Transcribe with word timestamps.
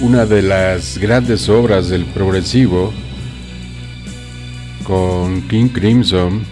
Una, 0.00 0.26
de 0.26 0.42
las 0.42 0.98
grandes 0.98 1.48
obras 1.48 1.88
del 1.88 2.04
progresivo 2.04 2.92
con 4.84 5.42
King 5.48 5.68
Crimson 5.68 6.42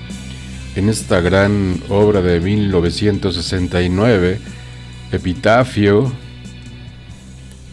en 0.74 0.88
esta 0.88 1.20
gran 1.20 1.80
obra 1.88 2.20
de 2.20 2.40
1969, 2.40 4.38
Epitafio, 5.12 6.12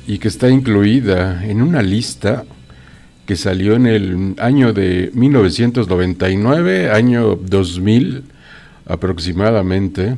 y 0.07 0.17
que 0.19 0.27
está 0.27 0.49
incluida 0.49 1.45
en 1.45 1.61
una 1.61 1.81
lista 1.81 2.45
que 3.25 3.35
salió 3.35 3.75
en 3.75 3.87
el 3.87 4.35
año 4.37 4.73
de 4.73 5.11
1999, 5.13 6.91
año 6.91 7.35
2000 7.35 8.23
aproximadamente, 8.85 10.15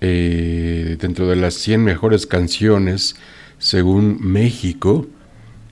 eh, 0.00 0.96
dentro 0.98 1.28
de 1.28 1.36
las 1.36 1.54
100 1.54 1.84
mejores 1.84 2.26
canciones 2.26 3.16
según 3.58 4.18
México 4.20 5.06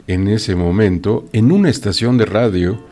en 0.06 0.28
ese 0.28 0.54
momento, 0.54 1.28
en 1.32 1.52
una 1.52 1.70
estación 1.70 2.18
de 2.18 2.26
radio 2.26 2.82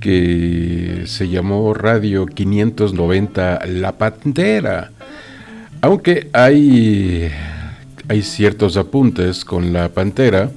que 0.00 1.04
se 1.06 1.28
llamó 1.28 1.72
Radio 1.74 2.26
590 2.26 3.66
La 3.66 3.92
Pantera. 3.98 4.90
Aunque 5.80 6.28
hay, 6.32 7.30
hay 8.08 8.22
ciertos 8.22 8.76
apuntes 8.76 9.44
con 9.44 9.72
La 9.72 9.90
Pantera, 9.90 10.50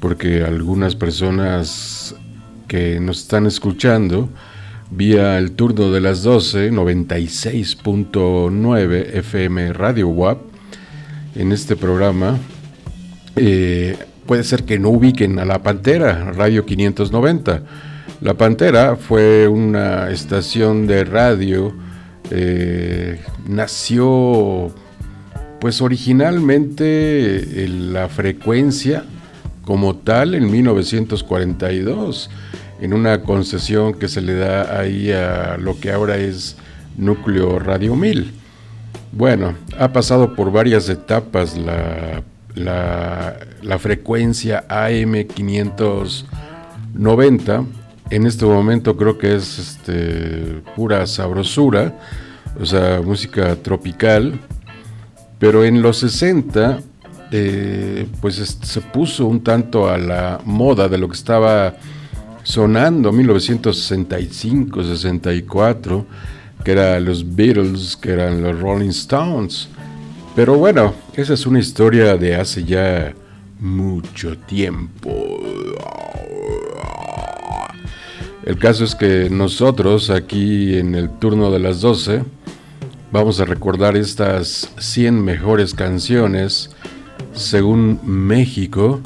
porque 0.00 0.44
algunas 0.44 0.94
personas 0.94 2.14
que 2.68 3.00
nos 3.00 3.22
están 3.22 3.46
escuchando 3.46 4.28
vía 4.90 5.38
el 5.38 5.52
turno 5.52 5.92
de 5.92 6.00
las 6.00 6.22
12, 6.22 6.72
96.9 6.72 9.14
FM 9.14 9.72
Radio 9.72 10.08
WAP, 10.08 10.38
en 11.36 11.52
este 11.52 11.76
programa, 11.76 12.38
eh, 13.36 13.96
puede 14.26 14.42
ser 14.44 14.64
que 14.64 14.78
no 14.78 14.90
ubiquen 14.90 15.38
a 15.38 15.44
La 15.44 15.62
Pantera, 15.62 16.32
Radio 16.32 16.66
590. 16.66 17.62
La 18.20 18.34
Pantera 18.34 18.96
fue 18.96 19.48
una 19.48 20.10
estación 20.10 20.86
de 20.86 21.04
radio, 21.04 21.72
eh, 22.30 23.20
nació 23.48 24.70
pues 25.60 25.80
originalmente 25.82 27.66
la 27.68 28.08
frecuencia 28.08 29.04
como 29.64 29.96
tal 29.96 30.34
en 30.34 30.50
1942, 30.50 32.30
en 32.80 32.94
una 32.94 33.22
concesión 33.22 33.94
que 33.94 34.08
se 34.08 34.20
le 34.20 34.34
da 34.34 34.76
ahí 34.78 35.12
a 35.12 35.56
lo 35.58 35.78
que 35.78 35.92
ahora 35.92 36.16
es 36.16 36.56
Núcleo 36.96 37.58
Radio 37.58 37.94
1000. 37.94 38.32
Bueno, 39.12 39.54
ha 39.78 39.92
pasado 39.92 40.34
por 40.34 40.50
varias 40.52 40.88
etapas 40.88 41.58
la, 41.58 42.22
la, 42.54 43.78
frecuencia 43.78 44.64
AM 44.68 45.26
590. 45.26 47.64
En 48.10 48.26
este 48.26 48.46
momento 48.46 48.96
creo 48.96 49.18
que 49.18 49.34
es 49.34 49.58
este, 49.58 50.62
pura 50.74 51.06
sabrosura, 51.06 51.98
o 52.60 52.64
sea, 52.64 53.02
música 53.04 53.56
tropical. 53.56 54.40
Pero 55.38 55.64
en 55.64 55.82
los 55.82 55.98
60 55.98 56.80
eh, 57.32 58.06
pues 58.20 58.36
se 58.36 58.80
puso 58.80 59.26
un 59.26 59.42
tanto 59.42 59.88
a 59.88 59.98
la 59.98 60.40
moda 60.44 60.88
de 60.88 60.98
lo 60.98 61.08
que 61.08 61.14
estaba 61.14 61.74
sonando 62.50 63.12
1965, 63.12 64.82
64, 64.82 66.04
que 66.64 66.72
eran 66.72 67.04
los 67.04 67.36
Beatles, 67.36 67.96
que 67.96 68.10
eran 68.10 68.42
los 68.42 68.58
Rolling 68.58 68.88
Stones. 68.88 69.68
Pero 70.34 70.56
bueno, 70.58 70.92
esa 71.14 71.34
es 71.34 71.46
una 71.46 71.60
historia 71.60 72.16
de 72.16 72.34
hace 72.34 72.64
ya 72.64 73.14
mucho 73.60 74.36
tiempo. 74.36 75.10
El 78.44 78.58
caso 78.58 78.82
es 78.82 78.96
que 78.96 79.30
nosotros 79.30 80.10
aquí 80.10 80.76
en 80.76 80.96
el 80.96 81.08
turno 81.08 81.52
de 81.52 81.60
las 81.60 81.80
12 81.80 82.24
vamos 83.12 83.38
a 83.38 83.44
recordar 83.44 83.96
estas 83.96 84.72
100 84.76 85.22
mejores 85.22 85.72
canciones 85.72 86.70
según 87.32 88.00
México, 88.02 89.00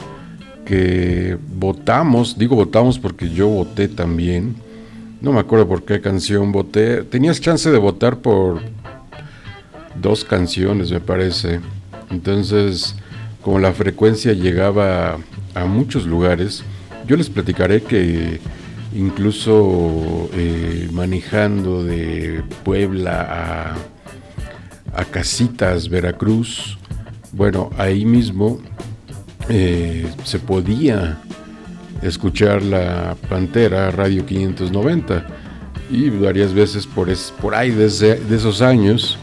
que 0.64 1.38
votamos, 1.56 2.38
digo 2.38 2.56
votamos 2.56 2.98
porque 2.98 3.30
yo 3.30 3.48
voté 3.48 3.88
también, 3.88 4.56
no 5.20 5.32
me 5.32 5.40
acuerdo 5.40 5.68
por 5.68 5.84
qué 5.84 6.00
canción 6.00 6.52
voté, 6.52 7.02
tenías 7.02 7.40
chance 7.40 7.70
de 7.70 7.78
votar 7.78 8.18
por 8.18 8.60
dos 10.00 10.24
canciones 10.24 10.90
me 10.90 11.00
parece, 11.00 11.60
entonces 12.10 12.96
como 13.42 13.58
la 13.58 13.72
frecuencia 13.72 14.32
llegaba 14.32 15.18
a, 15.54 15.64
muchos 15.66 16.06
lugares, 16.06 16.64
yo 17.06 17.16
les 17.16 17.28
platicaré 17.28 17.82
que 17.82 18.40
incluso 18.94 20.30
eh, 20.32 20.88
manejando 20.92 21.84
de 21.84 22.42
Puebla 22.64 23.74
a, 24.94 25.00
a 25.00 25.04
Casitas, 25.04 25.88
Veracruz, 25.88 26.78
bueno, 27.32 27.70
ahí 27.76 28.06
mismo 28.06 28.60
eh, 29.48 30.06
se 30.24 30.38
podía 30.38 31.18
escuchar 32.02 32.62
la 32.62 33.16
Pantera 33.28 33.90
Radio 33.90 34.24
590 34.24 35.26
y 35.90 36.10
varias 36.10 36.52
veces 36.52 36.86
por, 36.86 37.08
por 37.40 37.54
ahí 37.54 37.70
desde 37.70 38.16
de 38.16 38.36
esos 38.36 38.62
años 38.62 39.18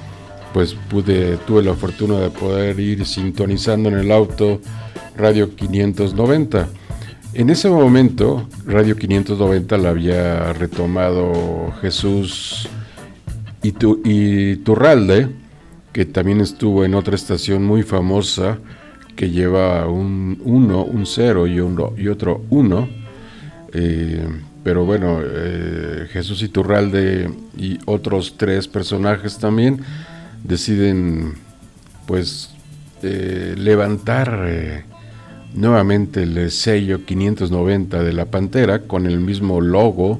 pues 0.53 0.75
pude 0.89 1.37
tuve 1.47 1.63
la 1.63 1.73
fortuna 1.73 2.19
de 2.19 2.29
poder 2.29 2.79
ir 2.79 3.05
sintonizando 3.05 3.89
en 3.89 3.97
el 3.97 4.11
auto 4.11 4.59
Radio 5.17 5.55
590. 5.55 6.67
En 7.33 7.49
ese 7.49 7.69
momento 7.69 8.47
Radio 8.65 8.95
590 8.95 9.77
la 9.77 9.89
había 9.89 10.53
retomado 10.53 11.71
Jesús 11.81 12.67
y, 13.63 13.73
y 14.03 14.57
Turralde 14.57 15.29
que 15.93 16.05
también 16.05 16.41
estuvo 16.41 16.85
en 16.85 16.95
otra 16.95 17.15
estación 17.15 17.63
muy 17.63 17.83
famosa 17.83 18.59
que 19.21 19.29
lleva 19.29 19.87
un 19.87 20.41
1, 20.43 20.83
un 20.83 21.05
0 21.05 21.45
y, 21.45 21.57
y 22.01 22.07
otro 22.07 22.43
1. 22.49 22.89
Eh, 23.71 24.27
pero 24.63 24.83
bueno, 24.83 25.19
eh, 25.23 26.07
Jesús 26.09 26.41
Iturralde 26.41 27.29
y 27.55 27.77
otros 27.85 28.33
tres 28.35 28.67
personajes 28.67 29.37
también 29.37 29.81
deciden 30.43 31.35
pues 32.07 32.49
eh, 33.03 33.53
levantar 33.55 34.83
nuevamente 35.53 36.23
el 36.23 36.49
sello 36.49 37.05
590 37.05 38.01
de 38.01 38.13
la 38.13 38.25
Pantera 38.25 38.79
con 38.79 39.05
el 39.05 39.19
mismo 39.19 39.61
logo, 39.61 40.19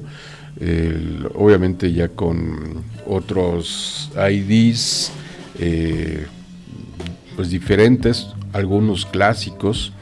obviamente 1.34 1.92
ya 1.92 2.06
con 2.06 2.84
otros 3.04 4.12
IDs 4.30 5.10
pues 7.36 7.50
diferentes, 7.50 8.28
algunos 8.52 9.06
clásicos, 9.06 9.92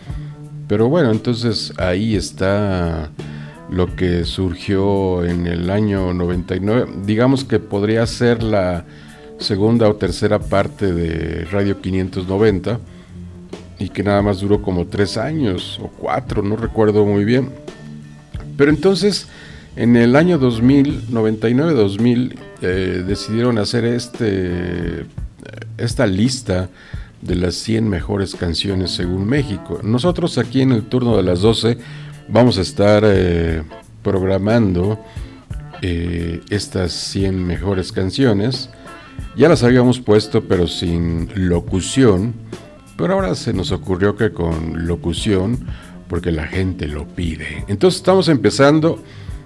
pero 0.68 0.88
bueno, 0.88 1.10
entonces 1.10 1.72
ahí 1.78 2.14
está 2.16 3.10
lo 3.70 3.94
que 3.94 4.24
surgió 4.24 5.24
en 5.24 5.46
el 5.46 5.70
año 5.70 6.12
99, 6.12 6.92
digamos 7.04 7.44
que 7.44 7.58
podría 7.58 8.06
ser 8.06 8.42
la 8.42 8.84
segunda 9.38 9.88
o 9.88 9.96
tercera 9.96 10.38
parte 10.38 10.92
de 10.92 11.44
Radio 11.46 11.80
590 11.80 12.78
y 13.78 13.88
que 13.88 14.02
nada 14.02 14.20
más 14.22 14.40
duró 14.40 14.60
como 14.60 14.86
tres 14.86 15.16
años 15.16 15.80
o 15.82 15.88
cuatro, 15.88 16.42
no 16.42 16.56
recuerdo 16.56 17.06
muy 17.06 17.24
bien. 17.24 17.50
Pero 18.56 18.70
entonces, 18.70 19.26
en 19.74 19.96
el 19.96 20.16
año 20.16 20.38
2000, 20.38 21.08
99-2000, 21.08 22.34
eh, 22.60 23.04
decidieron 23.06 23.56
hacer 23.58 23.86
este 23.86 25.06
esta 25.78 26.06
lista 26.06 26.68
de 27.20 27.34
las 27.34 27.54
100 27.56 27.88
mejores 27.88 28.34
canciones 28.34 28.92
según 28.92 29.26
México. 29.26 29.80
Nosotros 29.82 30.38
aquí 30.38 30.62
en 30.62 30.72
el 30.72 30.84
turno 30.84 31.16
de 31.16 31.22
las 31.22 31.40
12 31.40 31.78
vamos 32.28 32.58
a 32.58 32.62
estar 32.62 33.02
eh, 33.06 33.62
programando 34.02 34.98
eh, 35.82 36.40
estas 36.50 36.92
100 36.92 37.46
mejores 37.46 37.92
canciones. 37.92 38.70
Ya 39.36 39.48
las 39.48 39.62
habíamos 39.62 40.00
puesto 40.00 40.44
pero 40.44 40.66
sin 40.66 41.30
locución, 41.34 42.34
pero 42.96 43.14
ahora 43.14 43.34
se 43.34 43.52
nos 43.52 43.72
ocurrió 43.72 44.16
que 44.16 44.32
con 44.32 44.86
locución, 44.86 45.66
porque 46.08 46.32
la 46.32 46.46
gente 46.46 46.88
lo 46.88 47.06
pide. 47.06 47.64
Entonces 47.68 47.98
estamos 47.98 48.28
empezando 48.28 49.02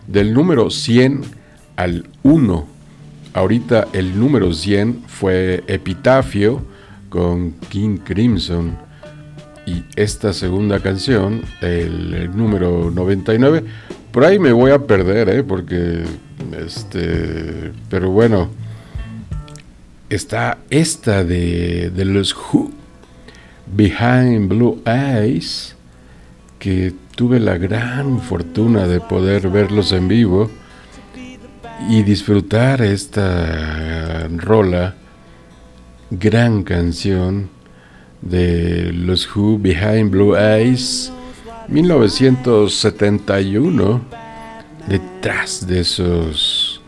del 0.07 0.33
número 0.33 0.71
100 0.71 1.23
al 1.76 2.09
1 2.23 2.75
Ahorita 3.35 3.88
el 3.93 4.16
número 4.19 4.52
100 4.52 5.07
fue 5.09 5.64
Epitafio 5.66 6.64
con 7.14 7.52
King 7.68 7.99
Crimson. 7.99 8.76
Y 9.66 9.85
esta 9.94 10.33
segunda 10.33 10.80
canción, 10.80 11.42
el, 11.61 12.37
número 12.37 12.90
99, 12.90 13.62
por 14.11 14.25
ahí 14.25 14.40
me 14.40 14.50
voy 14.50 14.73
a 14.73 14.80
perder, 14.80 15.28
¿eh? 15.28 15.44
porque, 15.44 16.02
este, 16.59 17.71
pero 17.88 18.11
bueno, 18.11 18.50
está 20.11 20.59
esta 20.71 21.23
de, 21.23 21.90
de 21.90 22.04
los 22.04 22.35
Who, 22.35 22.73
Behind 23.75 24.49
Blue 24.49 24.83
Eyes, 24.85 25.76
que 26.59 26.92
tuve 27.14 27.38
la 27.38 27.59
gran 27.59 28.21
fortuna 28.21 28.88
de 28.88 29.00
poder 29.00 29.49
verlos 29.50 29.92
en 29.92 30.09
vivo 30.09 30.50
y 31.88 32.02
disfrutar 32.02 32.83
esta 32.83 34.26
rola, 34.37 34.97
gran 36.18 36.62
canción 36.62 37.49
de 38.21 38.92
los 38.92 39.26
Who 39.35 39.59
Behind 39.59 40.11
Blue 40.11 40.37
Eyes, 40.37 41.11
1971, 41.68 44.02
detrás 44.87 45.66
de 45.66 45.80
esos 45.80 46.83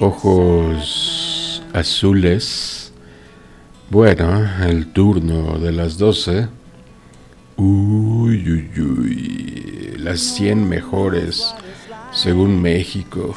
ojos 0.00 1.62
azules. 1.72 2.92
Bueno, 3.90 4.48
el 4.66 4.92
turno 4.92 5.58
de 5.58 5.72
las 5.72 5.98
12. 5.98 6.48
Uy, 7.56 8.50
uy, 8.50 8.70
uy. 8.80 9.96
Las 9.98 10.20
100 10.20 10.68
mejores 10.68 11.54
según 12.12 12.60
México. 12.60 13.36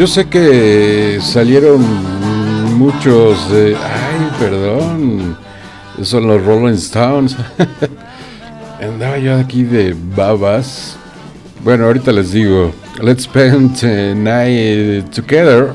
Yo 0.00 0.06
sé 0.06 0.30
que 0.30 1.18
salieron 1.20 1.84
muchos 2.78 3.50
de. 3.50 3.76
Ay, 3.76 4.30
perdón. 4.38 5.36
Son 6.00 6.26
los 6.26 6.42
Rolling 6.42 6.72
Stones. 6.76 7.36
Andaba 8.80 9.18
yo 9.18 9.36
aquí 9.36 9.62
de 9.62 9.94
babas. 10.16 10.96
Bueno, 11.62 11.84
ahorita 11.84 12.12
les 12.12 12.32
digo. 12.32 12.72
Let's 13.02 13.24
spend 13.24 13.78
the 13.78 14.14
night 14.14 15.10
together. 15.10 15.74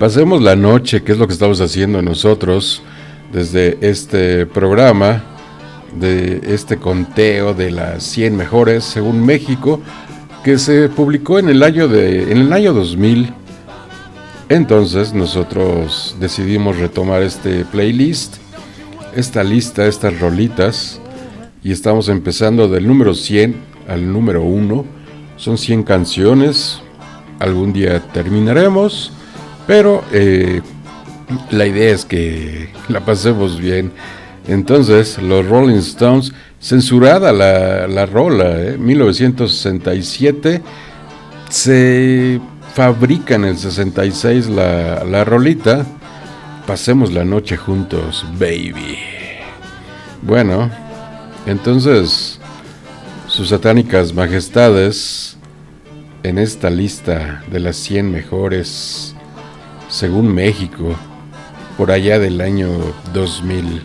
Pasemos 0.00 0.42
la 0.42 0.56
noche, 0.56 1.04
que 1.04 1.12
es 1.12 1.18
lo 1.18 1.28
que 1.28 1.34
estamos 1.34 1.60
haciendo 1.60 2.02
nosotros 2.02 2.82
desde 3.32 3.78
este 3.80 4.44
programa, 4.44 5.22
de 5.94 6.40
este 6.52 6.78
conteo 6.78 7.54
de 7.54 7.70
las 7.70 8.02
100 8.02 8.36
mejores 8.36 8.82
según 8.82 9.24
México, 9.24 9.80
que 10.46 10.58
se 10.58 10.88
publicó 10.88 11.40
en 11.40 11.48
el 11.48 11.64
año, 11.64 11.88
de, 11.88 12.30
en 12.30 12.38
el 12.38 12.52
año 12.52 12.72
2000. 12.72 13.32
Entonces 14.48 15.12
nosotros 15.12 16.14
decidimos 16.20 16.78
retomar 16.78 17.24
este 17.24 17.64
playlist, 17.64 18.36
esta 19.16 19.42
lista, 19.42 19.88
estas 19.88 20.20
rolitas, 20.20 21.00
y 21.64 21.72
estamos 21.72 22.08
empezando 22.08 22.68
del 22.68 22.86
número 22.86 23.12
100 23.12 23.56
al 23.88 24.12
número 24.12 24.44
1. 24.44 24.84
Son 25.36 25.58
100 25.58 25.82
canciones, 25.82 26.80
algún 27.40 27.72
día 27.72 27.98
terminaremos, 28.12 29.10
pero 29.66 30.04
eh, 30.12 30.62
la 31.50 31.66
idea 31.66 31.92
es 31.92 32.04
que 32.04 32.68
la 32.88 33.04
pasemos 33.04 33.58
bien 33.58 33.90
Entonces, 34.46 35.20
los 35.20 35.44
Rolling 35.44 35.78
Stones, 35.78 36.32
censurada 36.66 37.32
la, 37.32 37.86
la 37.86 38.06
rola, 38.06 38.74
1967, 38.76 40.54
¿eh? 40.54 40.62
se 41.48 42.40
fabrica 42.74 43.36
en 43.36 43.44
el 43.44 43.56
66 43.56 44.48
la, 44.48 45.04
la 45.04 45.24
rolita. 45.24 45.86
Pasemos 46.66 47.12
la 47.12 47.24
noche 47.24 47.56
juntos, 47.56 48.26
baby. 48.36 48.98
Bueno, 50.22 50.68
entonces, 51.46 52.40
sus 53.28 53.50
satánicas 53.50 54.12
majestades 54.12 55.36
en 56.24 56.38
esta 56.38 56.68
lista 56.68 57.44
de 57.48 57.60
las 57.60 57.76
100 57.76 58.10
mejores, 58.10 59.14
según 59.88 60.34
México, 60.34 60.96
por 61.78 61.92
allá 61.92 62.18
del 62.18 62.40
año 62.40 62.70
2000. 63.14 63.82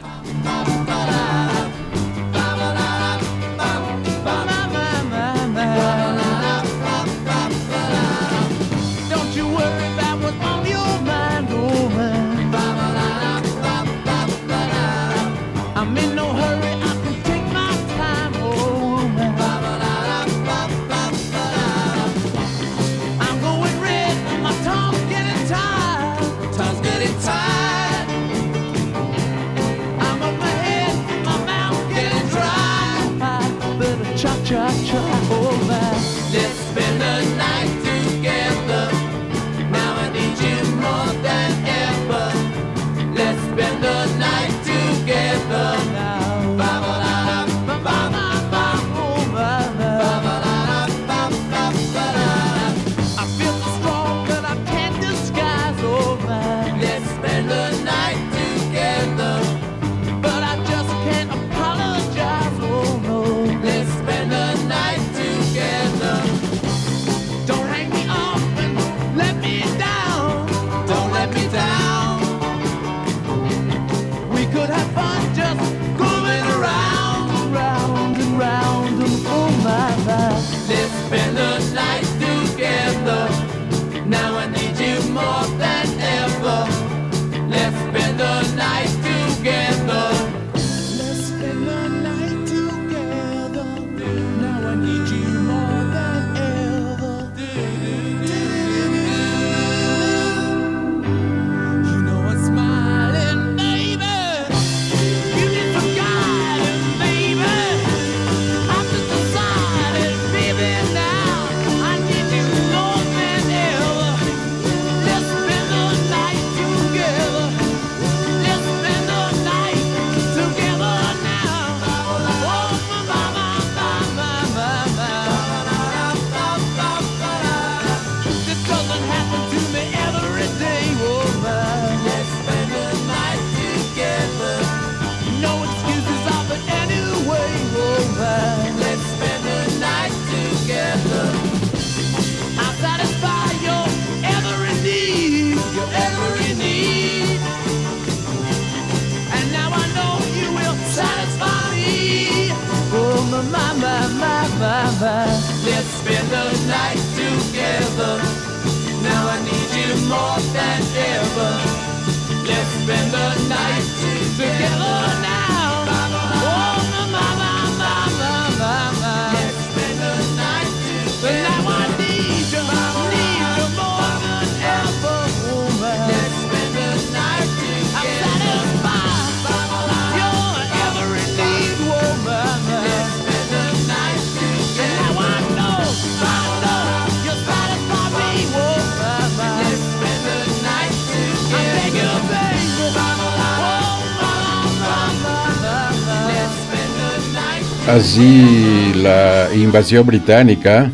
Invasión 199.55 200.05
británica, 200.05 200.91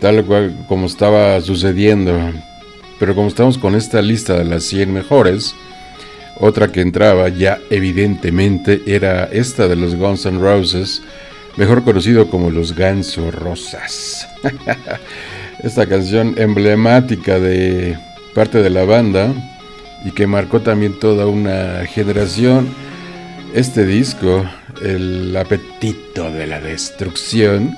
tal 0.00 0.24
cual 0.24 0.64
como 0.68 0.86
estaba 0.86 1.40
sucediendo. 1.40 2.18
Pero 2.98 3.14
como 3.14 3.28
estamos 3.28 3.58
con 3.58 3.74
esta 3.74 4.00
lista 4.00 4.38
de 4.38 4.44
las 4.44 4.64
100 4.64 4.92
mejores, 4.92 5.54
otra 6.40 6.68
que 6.68 6.80
entraba 6.80 7.28
ya 7.28 7.58
evidentemente 7.70 8.82
era 8.86 9.24
esta 9.24 9.68
de 9.68 9.76
los 9.76 9.94
Guns 9.94 10.26
N' 10.26 10.40
Roses, 10.40 11.02
mejor 11.56 11.84
conocido 11.84 12.28
como 12.28 12.50
los 12.50 12.74
Ganso 12.74 13.30
Rosas. 13.30 14.26
esta 15.62 15.86
canción 15.86 16.34
emblemática 16.38 17.38
de 17.38 17.96
parte 18.34 18.62
de 18.62 18.70
la 18.70 18.84
banda 18.84 19.32
y 20.04 20.10
que 20.10 20.26
marcó 20.26 20.60
también 20.60 20.98
toda 20.98 21.26
una 21.26 21.86
generación. 21.86 22.68
Este 23.54 23.84
disco 23.84 24.44
el 24.82 25.36
apetito 25.36 26.30
de 26.30 26.46
la 26.46 26.58
destrucción, 26.58 27.76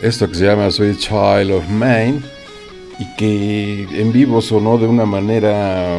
esto 0.00 0.26
que 0.28 0.36
se 0.36 0.46
llama 0.46 0.70
Sweet 0.70 0.98
Child 0.98 1.50
of 1.50 1.68
Mine, 1.68 2.20
y 2.98 3.16
que 3.16 3.86
en 3.92 4.10
vivo 4.10 4.40
sonó 4.40 4.78
de 4.78 4.86
una 4.86 5.04
manera 5.04 5.98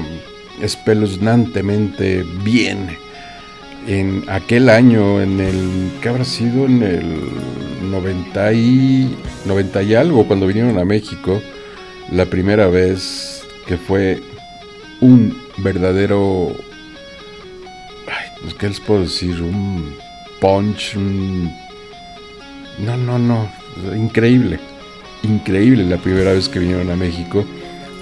espeluznantemente 0.62 2.24
bien. 2.44 2.98
En 3.88 4.24
aquel 4.28 4.70
año, 4.70 5.22
en 5.22 5.40
el, 5.40 5.92
¿qué 6.02 6.10
habrá 6.10 6.26
sido? 6.26 6.66
En 6.66 6.82
el 6.82 7.20
90 7.92 8.54
y, 8.54 9.16
90 9.46 9.84
y 9.84 9.94
algo, 9.94 10.26
cuando 10.26 10.48
vinieron 10.48 10.80
a 10.80 10.86
México, 10.86 11.40
la 12.12 12.26
primera 12.26 12.68
vez 12.68 13.44
que 13.68 13.78
fue 13.78 14.22
un 15.02 15.38
verdadero, 15.58 16.56
pues, 18.44 18.54
¿qué 18.56 18.68
les 18.68 18.80
puedo 18.80 19.02
decir? 19.02 19.42
Un 19.42 19.96
punch. 20.40 20.96
No, 22.80 22.98
no, 22.98 23.18
no. 23.18 23.50
Increíble. 23.96 24.60
Increíble 25.24 25.86
la 25.86 25.98
primera 25.98 26.34
vez 26.34 26.50
que 26.50 26.60
vinieron 26.60 26.92
a 26.92 26.96
México, 26.96 27.46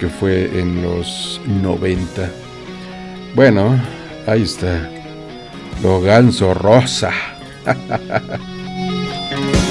que 0.00 0.08
fue 0.08 0.58
en 0.58 0.82
los 0.82 1.40
90. 1.46 2.30
Bueno, 3.34 3.80
ahí 4.26 4.42
está. 4.42 4.90
Lo 5.82 6.00
ganso 6.00 6.52
rosa. 6.52 7.12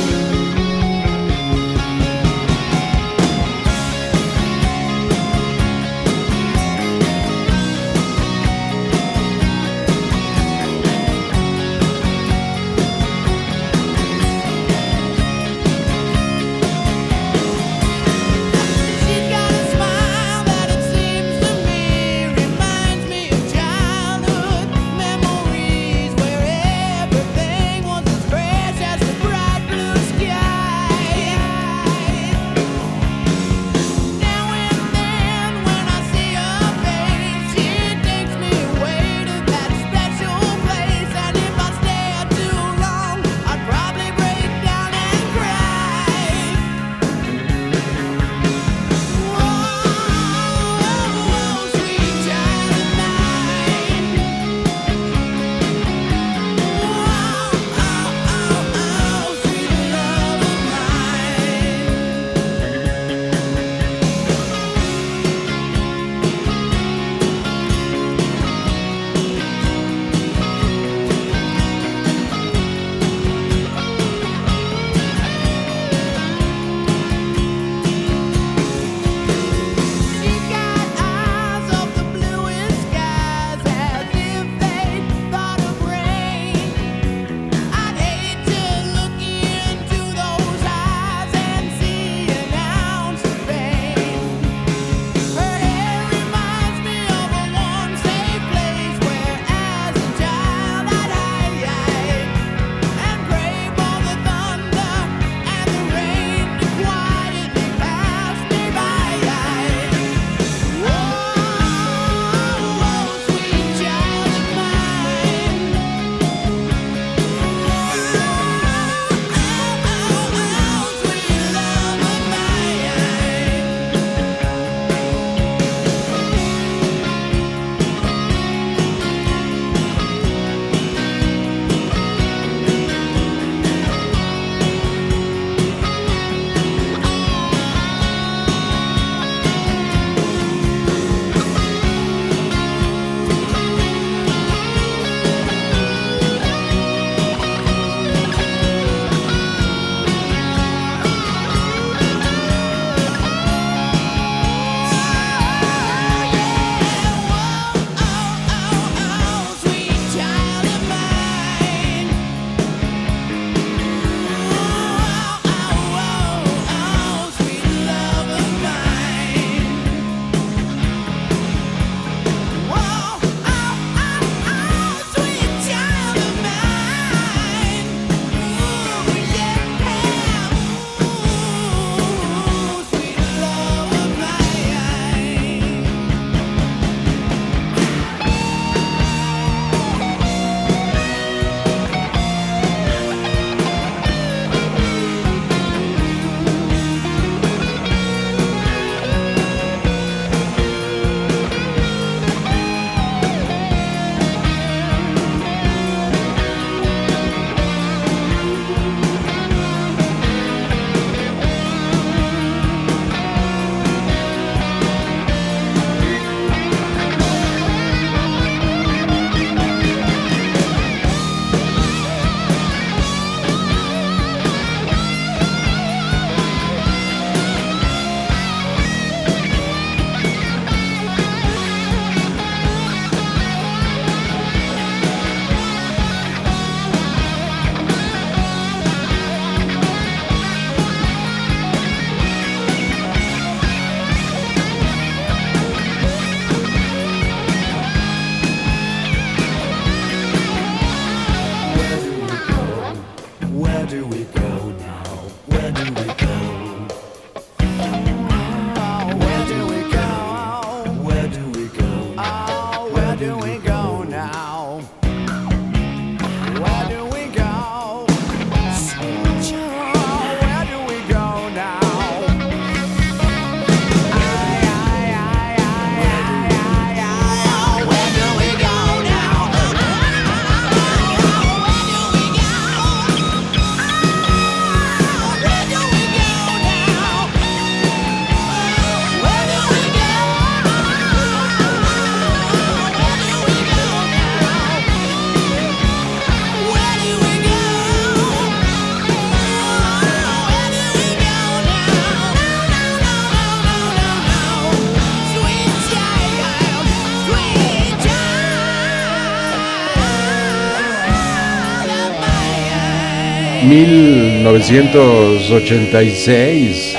1986 314.42 316.98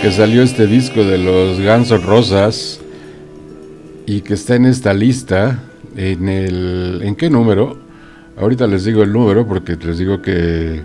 que 0.00 0.12
salió 0.12 0.44
este 0.44 0.68
disco 0.68 1.02
de 1.02 1.18
los 1.18 1.60
Guns 1.60 1.90
Rosas 2.04 2.78
y 4.06 4.20
que 4.20 4.34
está 4.34 4.54
en 4.54 4.66
esta 4.66 4.94
lista 4.94 5.64
en 5.96 6.28
el 6.28 7.00
¿en 7.02 7.16
qué 7.16 7.30
número? 7.30 7.76
Ahorita 8.36 8.68
les 8.68 8.84
digo 8.84 9.02
el 9.02 9.12
número 9.12 9.44
porque 9.44 9.74
les 9.74 9.98
digo 9.98 10.22
que 10.22 10.84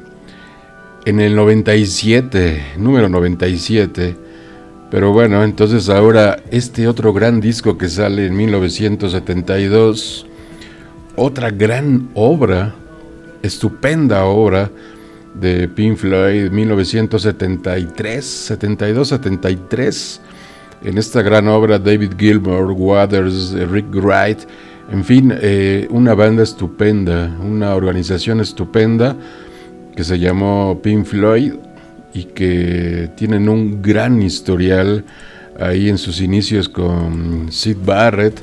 en 1.06 1.20
el 1.20 1.36
97, 1.36 2.74
número 2.80 3.08
97. 3.08 4.16
Pero 4.90 5.14
bueno, 5.14 5.44
entonces 5.44 5.90
ahora 5.90 6.42
este 6.50 6.88
otro 6.88 7.14
gran 7.14 7.40
disco 7.40 7.78
que 7.78 7.88
sale 7.88 8.26
en 8.26 8.36
1972, 8.36 10.26
otra 11.16 11.52
gran 11.52 12.10
obra, 12.16 12.74
estupenda 13.44 14.26
obra 14.26 14.72
de 15.40 15.68
Pink 15.68 15.98
Floyd 15.98 16.50
1973, 16.52 18.26
72, 18.26 19.08
73. 19.08 20.22
En 20.84 20.98
esta 20.98 21.22
gran 21.22 21.48
obra 21.48 21.80
David 21.80 22.14
Gilmour, 22.18 22.72
Waters, 22.72 23.54
Rick 23.72 23.88
Wright, 23.94 24.40
en 24.92 25.04
fin, 25.04 25.34
eh, 25.42 25.88
una 25.90 26.14
banda 26.14 26.44
estupenda, 26.44 27.36
una 27.44 27.76
organización 27.76 28.40
estupenda 28.40 29.16
que 29.96 30.04
se 30.04 30.18
llamó 30.18 30.80
Pink 30.82 31.06
Floyd 31.06 31.54
y 32.14 32.24
que 32.26 33.10
tienen 33.16 33.50
un 33.50 33.82
gran 33.82 34.22
historial 34.22 35.04
ahí 35.60 35.90
en 35.90 35.98
sus 35.98 36.22
inicios 36.22 36.70
con 36.70 37.52
Sid 37.52 37.78
Barrett, 37.84 38.40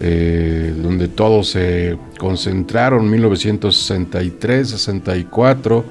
eh, 0.00 0.74
donde 0.82 1.08
todos 1.08 1.50
se 1.50 1.96
concentraron 2.18 3.08
1963, 3.08 4.68
64 4.70 5.84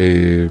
eh, 0.00 0.48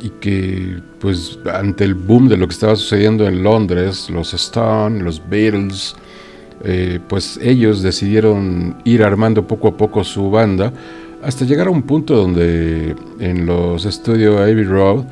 y 0.00 0.10
que 0.20 0.80
pues 1.00 1.40
ante 1.52 1.82
el 1.82 1.94
boom 1.94 2.28
de 2.28 2.36
lo 2.36 2.46
que 2.46 2.52
estaba 2.52 2.76
sucediendo 2.76 3.26
en 3.26 3.42
Londres, 3.42 4.08
los 4.08 4.32
Stones, 4.34 5.02
los 5.02 5.20
Beatles, 5.28 5.96
eh, 6.62 7.00
pues 7.08 7.40
ellos 7.42 7.82
decidieron 7.82 8.76
ir 8.84 9.02
armando 9.02 9.48
poco 9.48 9.68
a 9.68 9.76
poco 9.76 10.04
su 10.04 10.30
banda 10.30 10.72
hasta 11.24 11.44
llegar 11.44 11.66
a 11.66 11.70
un 11.70 11.82
punto 11.82 12.14
donde 12.14 12.94
en 13.18 13.46
los 13.46 13.84
estudios 13.84 14.40
Abbey 14.40 14.62
Road 14.62 15.04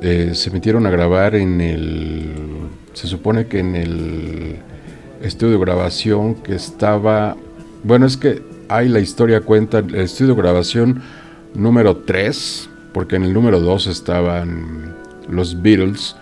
eh, 0.00 0.30
se 0.32 0.50
metieron 0.50 0.86
a 0.86 0.90
grabar 0.90 1.34
en 1.34 1.60
el, 1.60 2.30
se 2.94 3.06
supone 3.06 3.46
que 3.48 3.58
en 3.58 3.76
el 3.76 4.56
estudio 5.22 5.58
de 5.58 5.58
grabación 5.58 6.36
que 6.36 6.54
estaba, 6.54 7.36
bueno 7.82 8.06
es 8.06 8.16
que 8.16 8.42
hay 8.68 8.88
la 8.88 9.00
historia 9.00 9.42
cuenta, 9.42 9.80
el 9.80 9.94
estudio 9.96 10.34
de 10.34 10.40
grabación 10.40 11.02
número 11.54 11.98
3, 11.98 12.70
porque 12.94 13.16
en 13.16 13.24
el 13.24 13.34
número 13.34 13.60
2 13.60 13.88
estaban 13.88 14.94
los 15.28 15.60
Beatles, 15.60 16.16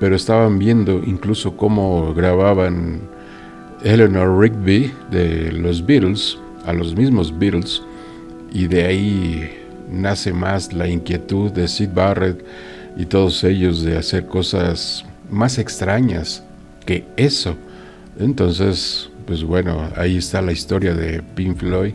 pero 0.00 0.16
estaban 0.16 0.58
viendo 0.58 1.02
incluso 1.04 1.56
cómo 1.56 2.14
grababan 2.14 3.02
Eleanor 3.84 4.40
Rigby 4.40 4.92
de 5.10 5.52
los 5.52 5.84
Beatles, 5.84 6.38
a 6.66 6.72
los 6.72 6.96
mismos 6.96 7.38
Beatles, 7.38 7.82
y 8.50 8.66
de 8.66 8.84
ahí 8.84 9.50
nace 9.90 10.32
más 10.32 10.72
la 10.72 10.88
inquietud 10.88 11.52
de 11.52 11.68
Sid 11.68 11.90
Barrett 11.94 12.44
y 12.96 13.04
todos 13.04 13.44
ellos 13.44 13.82
de 13.82 13.96
hacer 13.96 14.26
cosas 14.26 15.04
más 15.30 15.58
extrañas 15.58 16.42
que 16.86 17.04
eso. 17.16 17.54
Entonces, 18.18 19.10
pues 19.26 19.44
bueno, 19.44 19.90
ahí 19.96 20.16
está 20.16 20.40
la 20.40 20.52
historia 20.52 20.94
de 20.94 21.22
Pink 21.34 21.58
Floyd, 21.58 21.92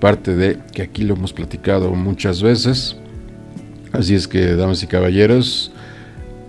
parte 0.00 0.36
de 0.36 0.58
que 0.72 0.82
aquí 0.82 1.02
lo 1.04 1.14
hemos 1.14 1.32
platicado 1.32 1.90
muchas 1.92 2.42
veces. 2.42 2.96
Así 3.92 4.14
es 4.14 4.28
que, 4.28 4.54
damas 4.54 4.82
y 4.82 4.86
caballeros, 4.86 5.72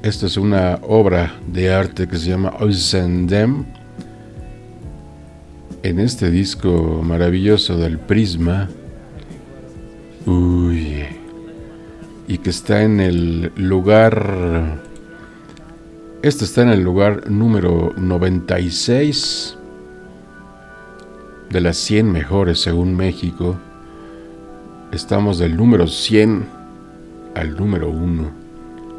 esta 0.03 0.25
es 0.25 0.35
una 0.35 0.79
obra 0.81 1.35
de 1.47 1.73
arte 1.73 2.07
que 2.07 2.17
se 2.17 2.29
llama 2.29 2.53
Dem 2.91 3.65
En 5.83 5.99
este 5.99 6.29
disco 6.29 7.01
maravilloso 7.01 7.77
del 7.77 7.97
Prisma, 7.97 8.69
uy, 10.25 11.05
y 12.27 12.37
que 12.39 12.49
está 12.49 12.83
en 12.83 12.99
el 12.99 13.53
lugar, 13.55 14.81
este 16.21 16.43
está 16.43 16.61
en 16.63 16.69
el 16.69 16.81
lugar 16.81 17.31
número 17.31 17.93
96 17.95 19.57
de 21.49 21.61
las 21.61 21.77
100 21.77 22.11
mejores 22.11 22.59
según 22.59 22.97
México. 22.97 23.57
Estamos 24.91 25.39
del 25.39 25.55
número 25.55 25.87
100 25.87 26.58
al 27.39 27.55
número 27.55 27.89
uno. 27.89 28.31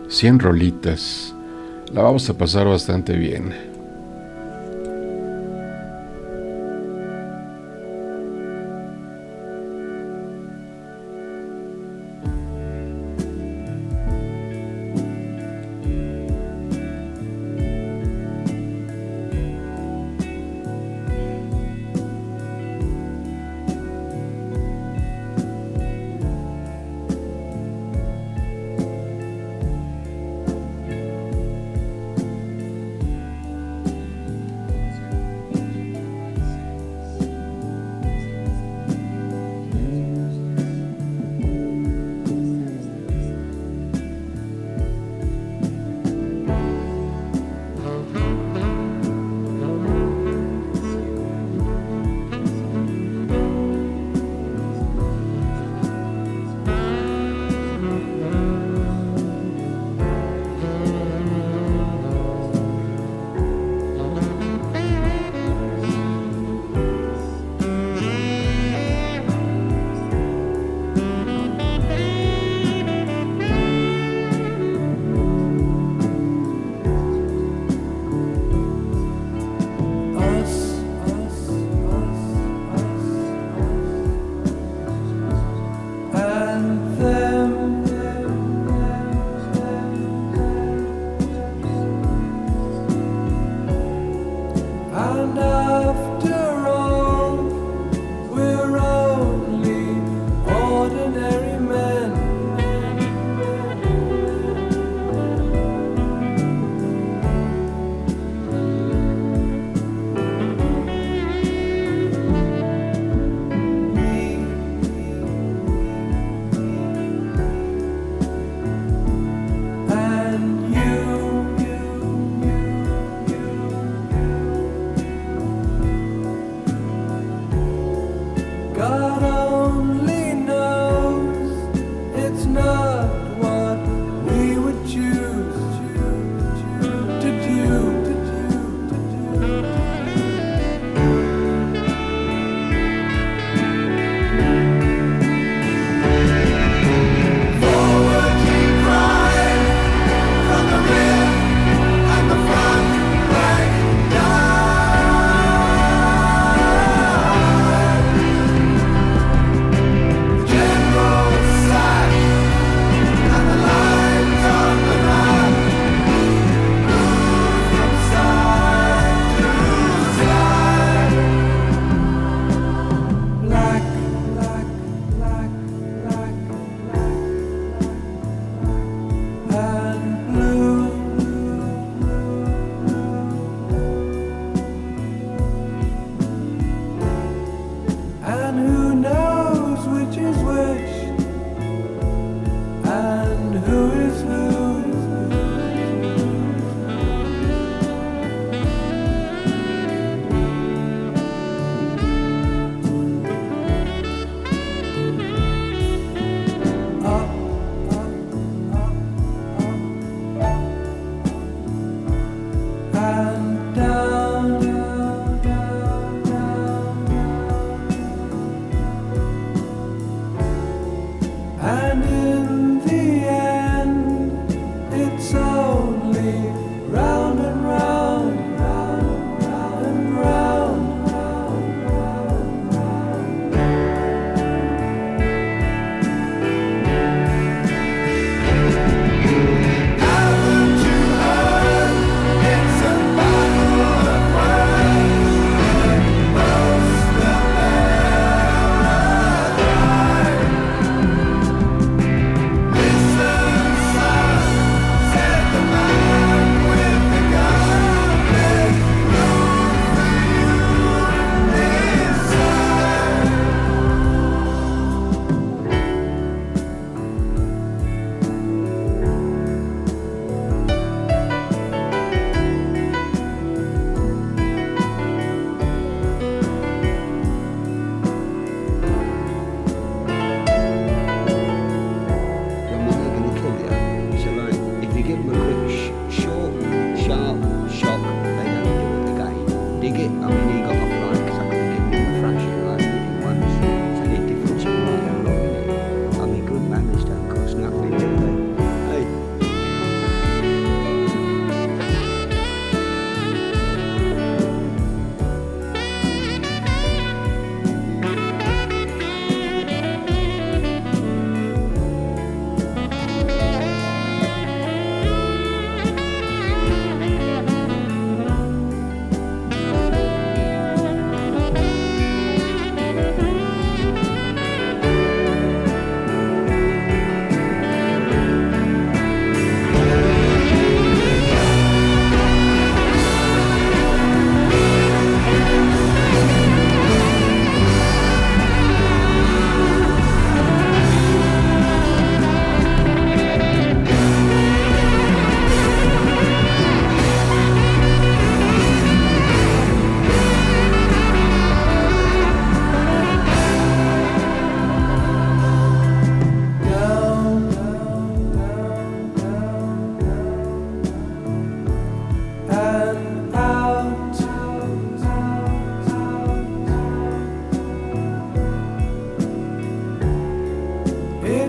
100 0.08 0.40
rolitas. 0.40 1.34
La 1.92 2.02
vamos 2.02 2.28
a 2.30 2.38
pasar 2.38 2.66
bastante 2.66 3.14
bien. 3.16 3.69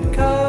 Come. 0.10 0.41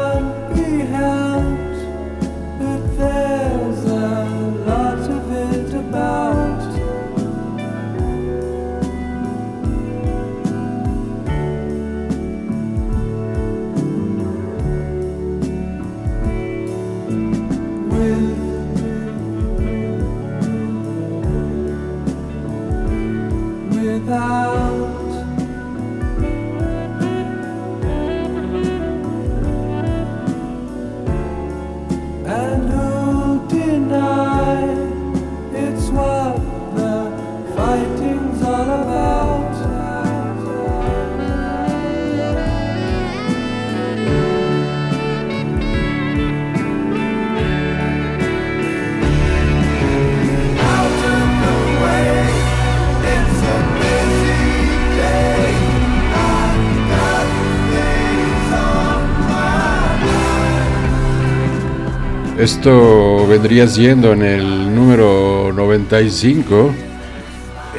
Esto 62.43 63.25
vendría 63.25 63.65
siendo 63.69 64.11
en 64.11 64.21
el 64.21 64.75
número 64.75 65.53
95. 65.55 66.73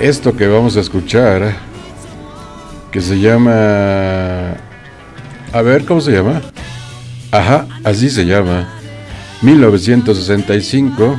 Esto 0.01 0.35
que 0.35 0.49
vamos 0.49 0.79
a 0.79 0.81
escuchar, 0.81 1.55
que 2.91 3.03
se 3.03 3.21
llama... 3.21 4.55
A 5.53 5.61
ver, 5.63 5.85
¿cómo 5.85 6.01
se 6.01 6.13
llama? 6.13 6.41
Ajá, 7.31 7.69
así 7.85 8.09
se 8.09 8.25
llama. 8.25 8.67
1965. 9.43 11.15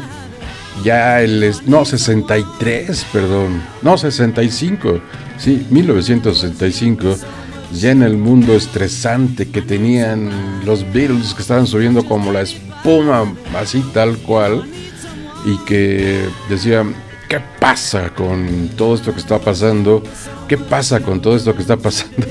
Ya 0.84 1.22
el... 1.22 1.54
No, 1.68 1.86
63, 1.86 3.06
perdón. 3.14 3.62
No, 3.84 3.96
65. 3.96 5.02
Sí, 5.38 5.68
1965 5.70 7.16
ya 7.74 7.91
en 7.91 8.04
el 8.04 8.18
mundo 8.18 8.56
estresante 8.56 9.50
que 9.50 9.62
tenían 9.62 10.32
los 10.66 10.82
Beatles 10.93 11.34
que 11.34 11.41
estaban 11.41 11.68
subiendo 11.68 12.06
como 12.06 12.32
la 12.32 12.43
espuma, 12.86 13.34
así 13.56 13.84
tal 13.94 14.16
cual, 14.18 14.64
y 15.44 15.58
que 15.66 16.24
decían, 16.50 16.94
¿qué 17.28 17.42
pasa 17.60 18.12
con 18.12 18.70
todo 18.78 18.94
esto 18.94 19.12
que 19.12 19.20
está 19.20 19.40
pasando? 19.40 20.04
¿Qué 20.48 20.58
pasa 20.60 21.00
con 21.00 21.20
todo 21.20 21.36
esto 21.36 21.56
que 21.56 21.64
está 21.64 21.78
pasando? 21.78 22.28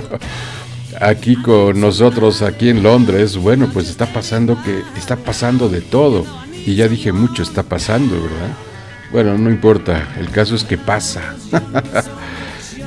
aquí 1.00 1.36
con 1.36 1.78
nosotros, 1.78 2.40
aquí 2.40 2.70
en 2.70 2.82
Londres, 2.82 3.36
bueno, 3.36 3.68
pues 3.70 3.90
está 3.90 4.06
pasando 4.06 4.56
que 4.62 4.82
está 4.96 5.16
pasando 5.16 5.68
de 5.68 5.82
todo. 5.82 6.24
Y 6.64 6.74
ya 6.74 6.88
dije 6.88 7.12
mucho 7.12 7.42
está 7.42 7.62
pasando, 7.62 8.14
¿verdad? 8.14 8.56
Bueno, 9.12 9.36
no 9.36 9.50
importa, 9.50 10.08
el 10.18 10.30
caso 10.30 10.54
es 10.54 10.64
que 10.64 10.78
pasa. 10.78 11.34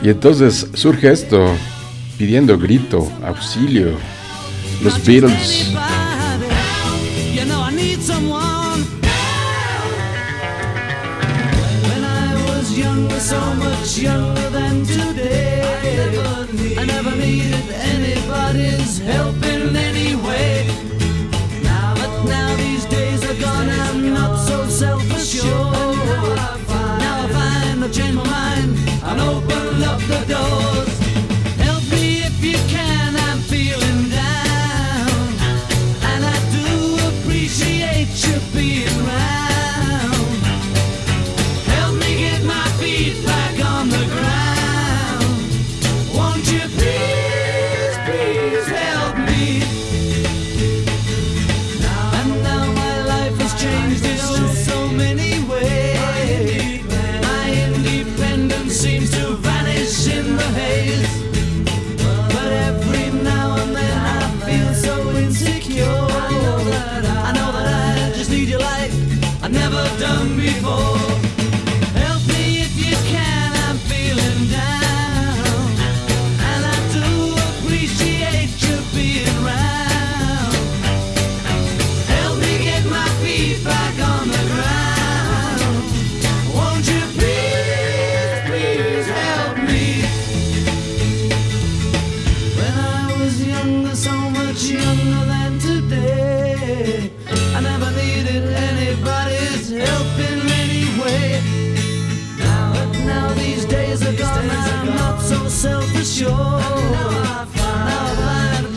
Y 0.01 0.07
entonces 0.07 0.65
surge 0.75 1.11
esto, 1.11 1.53
pidiendo 2.17 2.57
grito, 2.57 3.05
auxilio. 3.21 3.97
Los 4.81 5.05
Beatles. 5.05 5.73
So 13.29 13.39
much 13.57 13.99
younger 13.99 14.49
than 14.49 14.68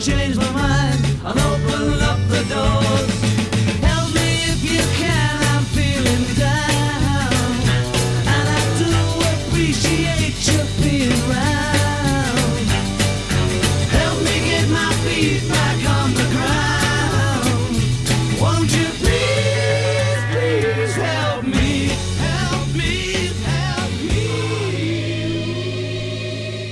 change 0.03 0.35
my 0.35 0.51
mind, 0.51 0.99
I'll 1.23 1.31
open 1.31 2.01
up 2.01 2.19
the 2.27 2.43
doors. 2.53 3.23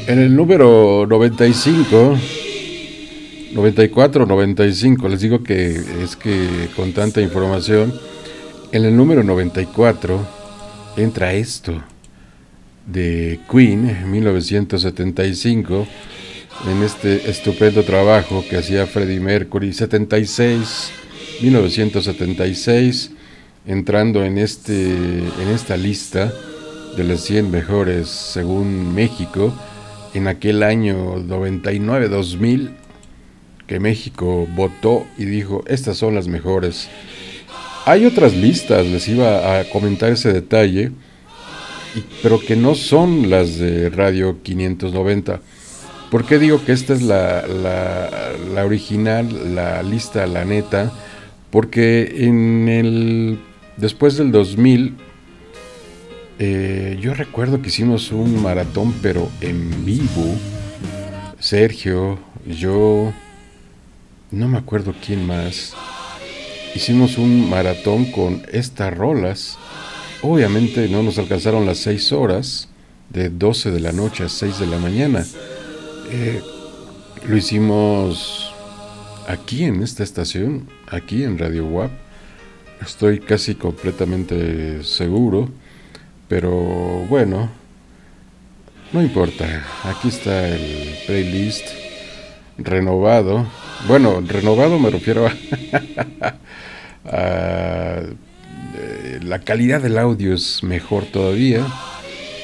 En 0.07 0.19
el 0.19 0.35
número 0.35 1.05
95. 1.07 2.40
94, 3.53 4.25
95, 4.25 5.09
les 5.09 5.19
digo 5.21 5.43
que 5.43 5.81
es 6.01 6.15
que 6.15 6.69
con 6.75 6.93
tanta 6.93 7.21
información, 7.21 7.93
en 8.71 8.85
el 8.85 8.95
número 8.95 9.23
94 9.23 10.25
entra 10.95 11.33
esto 11.33 11.73
de 12.85 13.39
Queen, 13.51 14.09
1975, 14.09 15.87
en 16.69 16.83
este 16.83 17.29
estupendo 17.29 17.83
trabajo 17.83 18.43
que 18.49 18.57
hacía 18.57 18.87
Freddie 18.87 19.19
Mercury, 19.19 19.73
76, 19.73 20.91
1976, 21.41 23.11
entrando 23.65 24.23
en, 24.23 24.37
este, 24.37 24.91
en 24.91 25.47
esta 25.53 25.75
lista 25.75 26.31
de 26.95 27.03
las 27.03 27.21
100 27.21 27.51
mejores 27.51 28.07
según 28.07 28.93
México, 28.95 29.53
en 30.13 30.27
aquel 30.27 30.63
año 30.63 31.17
99-2000 31.17 32.80
que 33.71 33.79
México 33.79 34.45
votó 34.53 35.05
y 35.17 35.23
dijo, 35.23 35.63
estas 35.65 35.95
son 35.95 36.13
las 36.13 36.27
mejores. 36.27 36.89
Hay 37.85 38.05
otras 38.05 38.35
listas, 38.35 38.85
les 38.85 39.07
iba 39.07 39.61
a 39.61 39.63
comentar 39.69 40.11
ese 40.11 40.33
detalle, 40.33 40.91
pero 42.21 42.41
que 42.41 42.57
no 42.57 42.75
son 42.75 43.29
las 43.29 43.57
de 43.57 43.89
Radio 43.89 44.43
590. 44.43 45.39
¿Por 46.11 46.25
qué 46.25 46.37
digo 46.37 46.61
que 46.65 46.73
esta 46.73 46.91
es 46.93 47.01
la, 47.01 47.47
la 48.53 48.65
original, 48.65 49.55
la 49.55 49.81
lista, 49.83 50.27
la 50.27 50.43
neta? 50.43 50.91
Porque 51.49 52.25
en 52.25 52.67
el, 52.67 53.39
después 53.77 54.17
del 54.17 54.33
2000 54.33 54.97
eh, 56.39 56.97
yo 56.99 57.13
recuerdo 57.13 57.61
que 57.61 57.69
hicimos 57.69 58.11
un 58.11 58.43
maratón, 58.43 58.93
pero 59.01 59.29
en 59.39 59.85
vivo. 59.85 60.35
Sergio, 61.39 62.19
yo, 62.45 63.13
no 64.31 64.47
me 64.47 64.57
acuerdo 64.57 64.93
quién 65.05 65.25
más. 65.25 65.73
Hicimos 66.75 67.17
un 67.17 67.49
maratón 67.49 68.11
con 68.11 68.43
estas 68.51 68.95
rolas. 68.95 69.57
Obviamente 70.21 70.87
no 70.87 71.03
nos 71.03 71.17
alcanzaron 71.17 71.65
las 71.65 71.79
6 71.79 72.11
horas, 72.11 72.69
de 73.09 73.29
12 73.29 73.71
de 73.71 73.79
la 73.79 73.91
noche 73.91 74.23
a 74.23 74.29
6 74.29 74.59
de 74.59 74.67
la 74.67 74.77
mañana. 74.77 75.25
Eh, 76.09 76.41
lo 77.27 77.35
hicimos 77.35 78.53
aquí 79.27 79.65
en 79.65 79.83
esta 79.83 80.03
estación, 80.03 80.67
aquí 80.87 81.23
en 81.23 81.37
Radio 81.37 81.65
WAP. 81.65 81.91
Estoy 82.81 83.19
casi 83.19 83.55
completamente 83.55 84.83
seguro 84.83 85.49
pero 86.31 86.49
bueno, 87.09 87.49
no 88.93 89.01
importa. 89.01 89.65
Aquí 89.83 90.07
está 90.07 90.47
el 90.47 90.95
playlist 91.05 91.65
renovado. 92.63 93.45
Bueno, 93.87 94.21
renovado 94.21 94.79
me 94.79 94.89
refiero 94.89 95.27
a, 97.05 98.01
eh, 98.75 99.19
la 99.23 99.39
calidad 99.39 99.81
del 99.81 99.97
audio 99.97 100.33
es 100.33 100.63
mejor 100.63 101.05
todavía, 101.05 101.65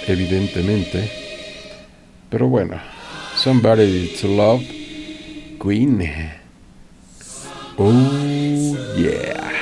evidentemente. 0.07 1.11
Pero 2.29 2.47
bueno, 2.47 2.79
Somebody 3.35 4.13
to 4.19 4.27
Love, 4.27 4.63
Queen. 5.61 6.31
Oh 7.77 8.75
yeah. 8.97 9.56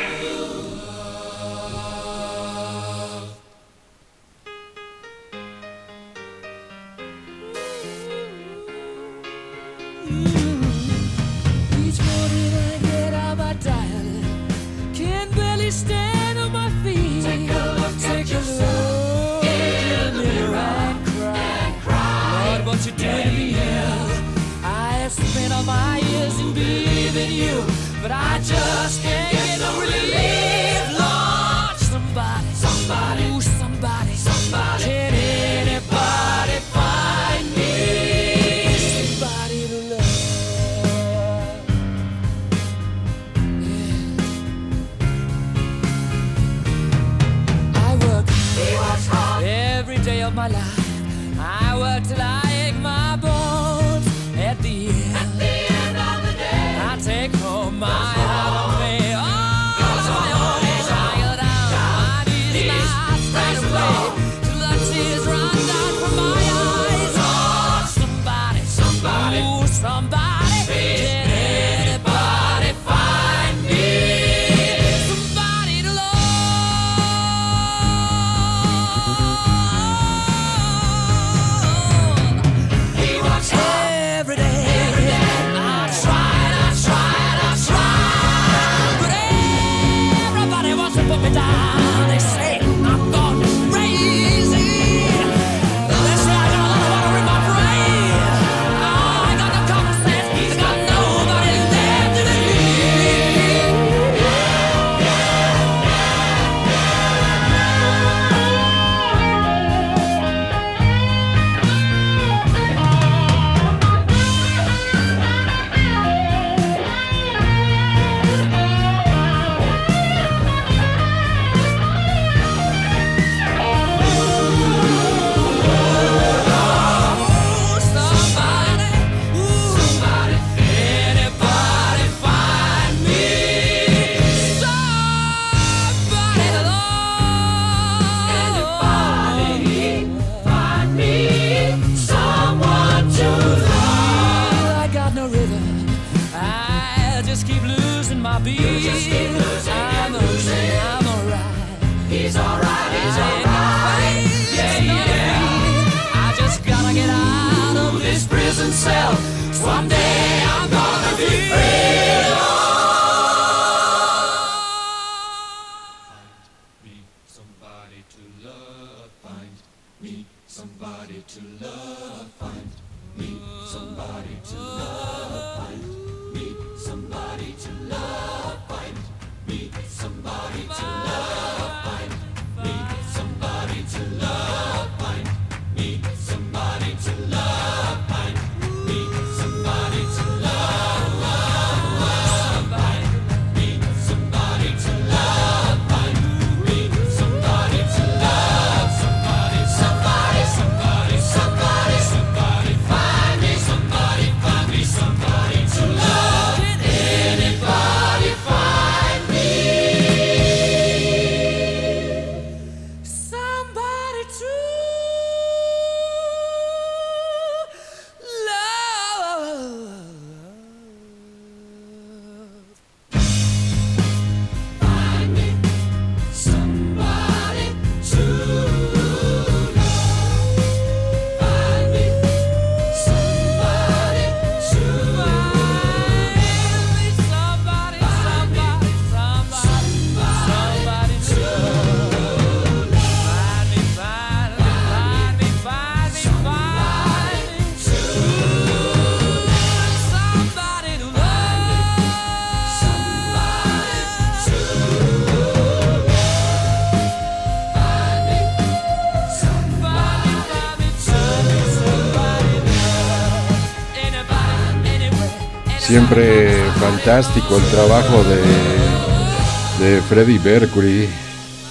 Siempre 265.96 266.52
fantástico 266.78 267.56
el 267.56 267.64
trabajo 267.72 268.22
de, 268.26 269.86
de 269.86 270.02
Freddie 270.02 270.42
Mercury, 270.44 271.08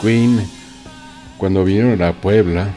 Queen, 0.01 0.41
cuando 1.37 1.63
vinieron 1.63 2.01
a 2.03 2.15
Puebla, 2.15 2.71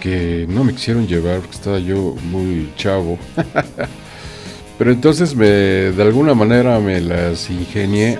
que 0.00 0.44
no 0.46 0.62
me 0.62 0.74
quisieron 0.74 1.06
llevar 1.06 1.38
porque 1.38 1.56
estaba 1.56 1.78
yo 1.78 2.14
muy 2.30 2.70
chavo. 2.76 3.18
Pero 4.78 4.92
entonces 4.92 5.34
me, 5.34 5.46
de 5.46 6.02
alguna 6.02 6.34
manera 6.34 6.78
me 6.78 7.00
las 7.00 7.48
ingenié. 7.48 8.18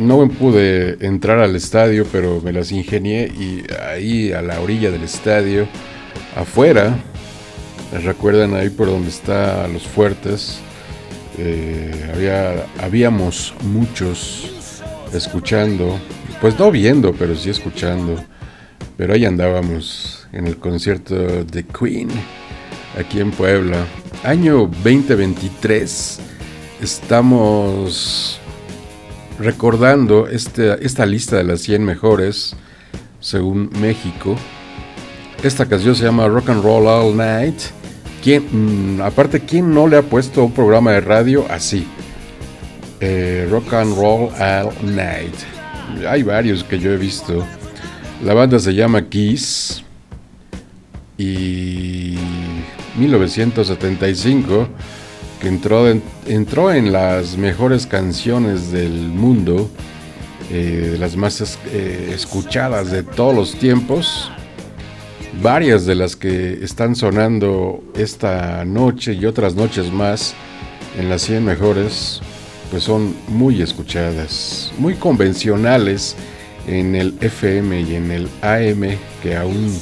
No 0.00 0.28
pude 0.28 1.06
entrar 1.06 1.38
al 1.38 1.54
estadio, 1.54 2.04
pero 2.10 2.40
me 2.42 2.52
las 2.52 2.72
ingenié 2.72 3.28
y 3.28 3.62
ahí 3.80 4.32
a 4.32 4.42
la 4.42 4.60
orilla 4.60 4.90
del 4.90 5.04
estadio, 5.04 5.68
afuera, 6.34 6.98
recuerdan 8.02 8.54
ahí 8.54 8.70
por 8.70 8.86
donde 8.88 9.08
está 9.08 9.66
los 9.68 9.86
fuertes, 9.86 10.58
eh, 11.38 12.10
había, 12.14 12.66
habíamos 12.80 13.54
muchos 13.62 14.50
escuchando, 15.12 15.98
pues 16.40 16.58
no 16.58 16.70
viendo, 16.70 17.12
pero 17.12 17.34
sí 17.36 17.50
escuchando. 17.50 18.22
Pero 18.96 19.12
ahí 19.12 19.26
andábamos 19.26 20.26
en 20.32 20.46
el 20.46 20.56
concierto 20.56 21.14
de 21.44 21.64
Queen, 21.64 22.08
aquí 22.98 23.20
en 23.20 23.30
Puebla 23.30 23.84
año 24.26 24.68
2023 24.82 26.18
estamos 26.80 28.40
recordando 29.38 30.26
este, 30.26 30.84
esta 30.84 31.06
lista 31.06 31.36
de 31.36 31.44
las 31.44 31.60
100 31.60 31.84
mejores 31.84 32.56
según 33.20 33.70
México. 33.80 34.36
Esta 35.42 35.66
canción 35.66 35.94
se 35.94 36.04
llama 36.04 36.26
Rock 36.28 36.50
and 36.50 36.62
Roll 36.62 36.86
All 36.86 37.16
Night. 37.16 37.60
¿Quién, 38.26 38.96
mm, 38.96 39.02
aparte, 39.02 39.38
¿quién 39.38 39.72
no 39.72 39.86
le 39.86 39.98
ha 39.98 40.02
puesto 40.02 40.44
un 40.44 40.50
programa 40.50 40.90
de 40.90 41.00
radio 41.00 41.46
así? 41.48 41.86
Eh, 42.98 43.46
rock 43.48 43.74
and 43.74 43.96
Roll 43.96 44.30
All 44.40 44.72
Night. 44.82 45.32
Hay 46.08 46.24
varios 46.24 46.64
que 46.64 46.76
yo 46.76 46.90
he 46.90 46.96
visto. 46.96 47.46
La 48.24 48.34
banda 48.34 48.58
se 48.58 48.74
llama 48.74 49.08
Kiss. 49.08 49.84
Y 51.16 52.16
1975, 52.98 54.66
que 55.40 55.46
entró 55.46 55.88
en, 55.88 56.02
entró 56.26 56.72
en 56.72 56.92
las 56.92 57.36
mejores 57.36 57.86
canciones 57.86 58.72
del 58.72 58.90
mundo, 58.90 59.70
eh, 60.50 60.96
las 60.98 61.14
más 61.14 61.60
eh, 61.66 62.10
escuchadas 62.12 62.90
de 62.90 63.04
todos 63.04 63.36
los 63.36 63.54
tiempos. 63.54 64.32
Varias 65.42 65.84
de 65.84 65.94
las 65.94 66.16
que 66.16 66.64
están 66.64 66.96
sonando 66.96 67.84
esta 67.94 68.64
noche 68.64 69.12
y 69.12 69.26
otras 69.26 69.54
noches 69.54 69.92
más 69.92 70.34
en 70.98 71.10
las 71.10 71.22
100 71.22 71.44
mejores, 71.44 72.20
pues 72.70 72.82
son 72.82 73.14
muy 73.28 73.60
escuchadas, 73.60 74.72
muy 74.78 74.94
convencionales 74.94 76.16
en 76.66 76.94
el 76.96 77.14
FM 77.20 77.80
y 77.82 77.94
en 77.94 78.10
el 78.10 78.28
AM, 78.42 78.98
que 79.22 79.36
aún 79.36 79.78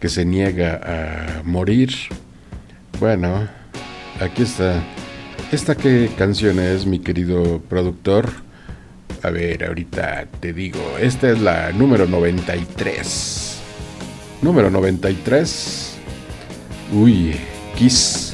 que 0.00 0.08
se 0.08 0.24
niega 0.24 0.80
a 0.82 1.42
morir. 1.44 1.90
Bueno, 2.98 3.48
aquí 4.20 4.42
está. 4.42 4.82
¿Esta 5.52 5.74
qué 5.74 6.10
canción 6.16 6.58
es, 6.58 6.86
mi 6.86 6.98
querido 6.98 7.60
productor? 7.68 8.30
A 9.22 9.30
ver, 9.30 9.64
ahorita 9.64 10.26
te 10.40 10.52
digo. 10.52 10.80
Esta 10.98 11.30
es 11.30 11.40
la 11.40 11.70
número 11.72 12.06
93. 12.06 13.45
Número 14.42 14.70
93. 14.70 15.96
Uy, 16.92 17.36
Kiss. 17.76 18.25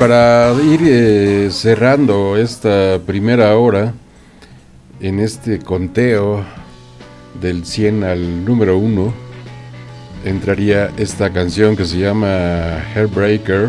Para 0.00 0.54
ir 0.64 0.80
eh, 0.82 1.50
cerrando 1.50 2.38
esta 2.38 2.98
primera 3.04 3.54
hora 3.58 3.92
en 4.98 5.20
este 5.20 5.58
conteo 5.58 6.42
del 7.38 7.66
100 7.66 8.04
al 8.04 8.46
número 8.46 8.78
1, 8.78 9.12
entraría 10.24 10.90
esta 10.96 11.30
canción 11.34 11.76
que 11.76 11.84
se 11.84 11.98
llama 11.98 12.82
Hairbreaker 12.94 13.68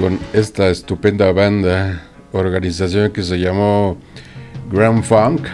con 0.00 0.20
esta 0.32 0.68
estupenda 0.68 1.32
banda, 1.32 2.00
organización 2.30 3.10
que 3.10 3.24
se 3.24 3.40
llamó 3.40 3.96
Grand 4.70 5.02
Funk. 5.02 5.48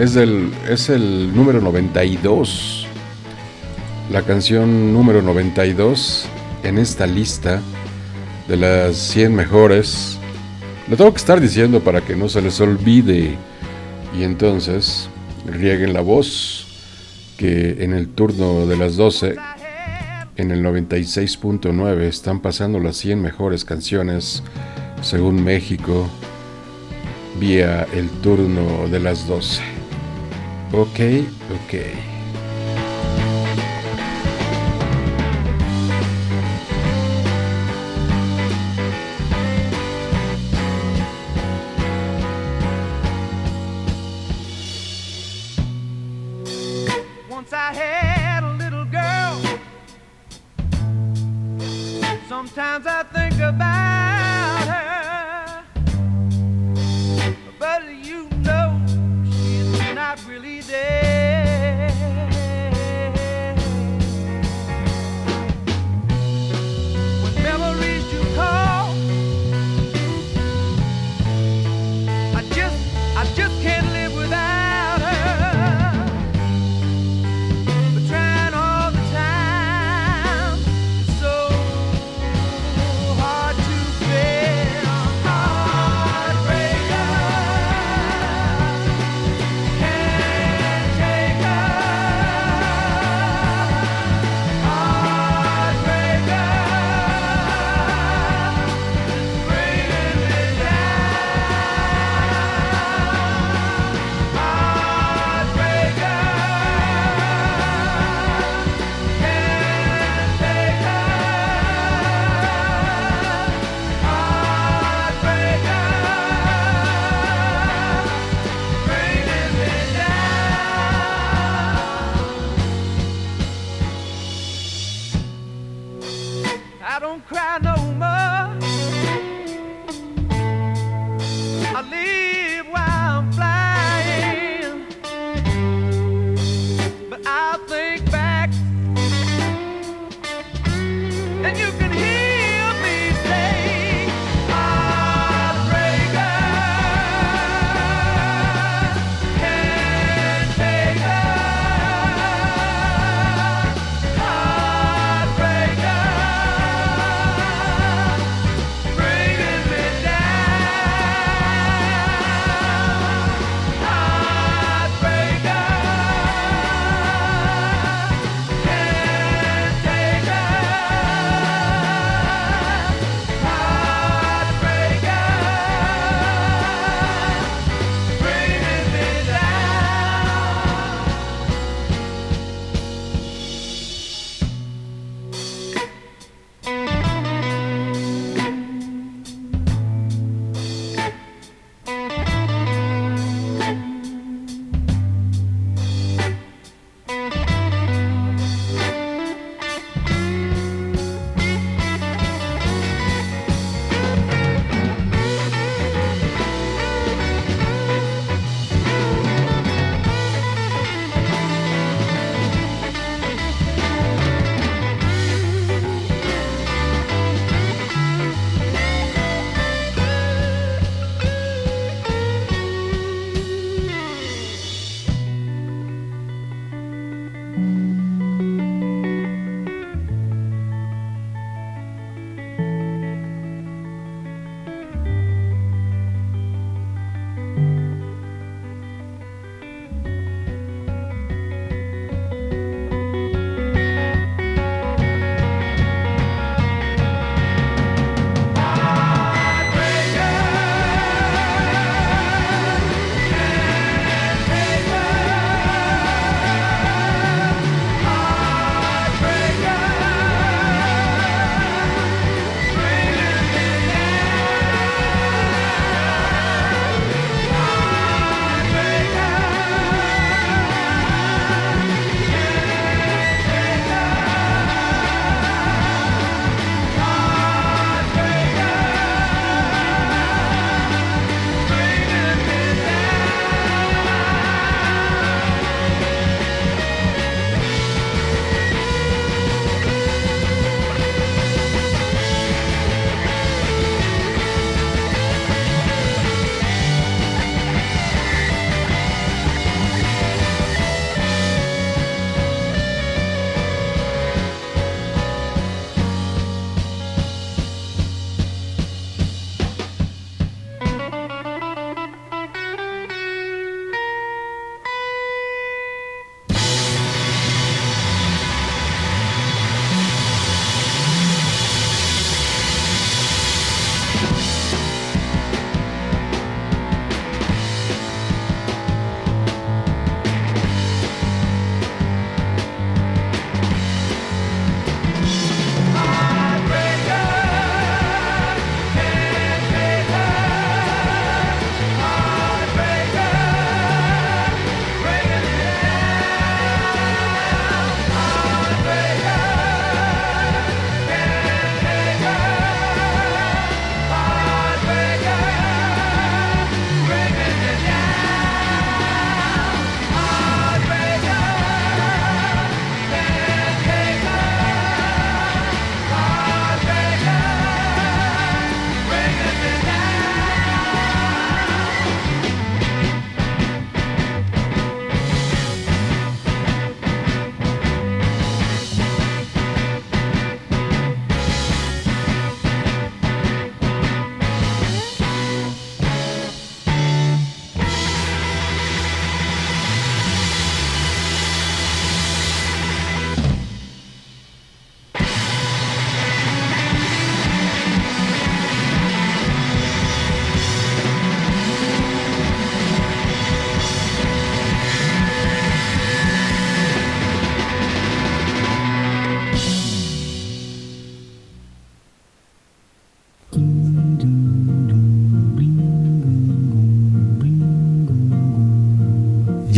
es, 0.00 0.16
el, 0.16 0.50
es 0.68 0.88
el 0.88 1.32
número 1.32 1.60
92. 1.60 2.88
La 4.10 4.22
canción 4.22 4.92
número 4.92 5.22
92 5.22 6.28
en 6.62 6.78
esta 6.78 7.06
lista 7.06 7.60
de 8.48 8.56
las 8.56 8.96
100 8.96 9.34
mejores. 9.34 10.18
Lo 10.88 10.96
tengo 10.96 11.12
que 11.12 11.18
estar 11.18 11.40
diciendo 11.40 11.80
para 11.80 12.00
que 12.00 12.16
no 12.16 12.28
se 12.28 12.42
les 12.42 12.60
olvide 12.60 13.36
Y 14.18 14.24
entonces 14.24 15.08
rieguen 15.46 15.92
la 15.92 16.00
voz 16.00 16.66
que 17.36 17.82
en 17.84 17.94
el 17.94 18.08
turno 18.08 18.66
de 18.66 18.76
las 18.76 18.96
12 18.96 19.36
en 20.36 20.50
el 20.50 20.62
96.9 20.62 22.00
están 22.02 22.40
pasando 22.40 22.78
las 22.78 22.96
100 22.96 23.20
mejores 23.22 23.64
canciones 23.64 24.42
según 25.02 25.42
México 25.42 26.08
vía 27.40 27.86
el 27.92 28.08
turno 28.20 28.88
de 28.88 29.00
las 29.00 29.26
12. 29.26 29.62
Ok, 30.72 31.00
ok. 31.50 32.11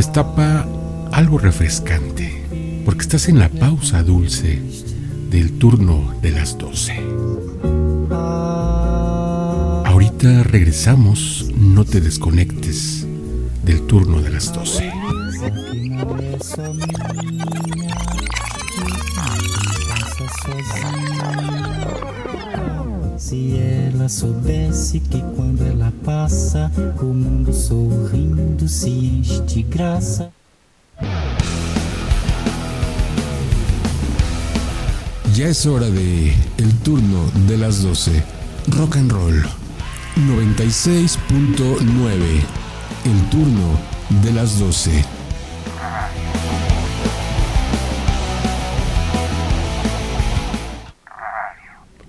Destapa 0.00 0.66
algo 1.12 1.36
refrescante, 1.36 2.82
porque 2.86 3.02
estás 3.02 3.28
en 3.28 3.38
la 3.38 3.50
pausa 3.50 4.02
dulce 4.02 4.58
del 5.28 5.58
turno 5.58 6.14
de 6.22 6.30
las 6.30 6.56
12. 6.56 6.94
Ahorita 9.84 10.42
regresamos, 10.44 11.50
no 11.54 11.84
te 11.84 12.00
desconectes 12.00 13.06
del 13.62 13.86
turno 13.86 14.22
de 14.22 14.30
las 14.30 14.50
12. 14.54 14.90
Se 23.18 23.86
ela 23.86 24.08
soubesse 24.08 24.98
que 25.00 25.22
quando 25.36 25.66
ela 25.66 25.92
passa, 26.02 26.72
o 26.98 27.04
mundo 27.04 27.52
sorrindo 27.52 28.29
se 28.70 28.88
enche 28.88 29.40
de 29.40 29.62
graça. 29.64 30.30
Ya 35.34 35.48
es 35.48 35.66
hora 35.66 35.90
de 35.90 36.32
el 36.58 36.72
turno 36.84 37.28
de 37.48 37.58
las 37.58 37.82
12. 37.82 38.22
Rock 38.78 38.96
and 38.96 39.10
Roll 39.10 39.44
96.9. 40.16 42.44
El 43.04 43.30
turno 43.30 43.76
de 44.22 44.32
las 44.32 44.60
12. 44.60 45.04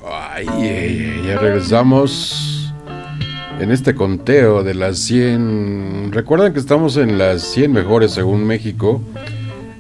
Ay, 0.03 0.45
ya 1.25 1.39
regresamos 1.39 2.50
en 3.61 3.71
este 3.71 3.93
conteo 3.93 4.63
de 4.63 4.73
las 4.73 4.97
100. 4.97 6.11
Recuerden 6.11 6.51
que 6.51 6.59
estamos 6.59 6.97
en 6.97 7.19
las 7.19 7.43
100 7.43 7.71
mejores 7.71 8.11
según 8.11 8.43
México 8.43 9.03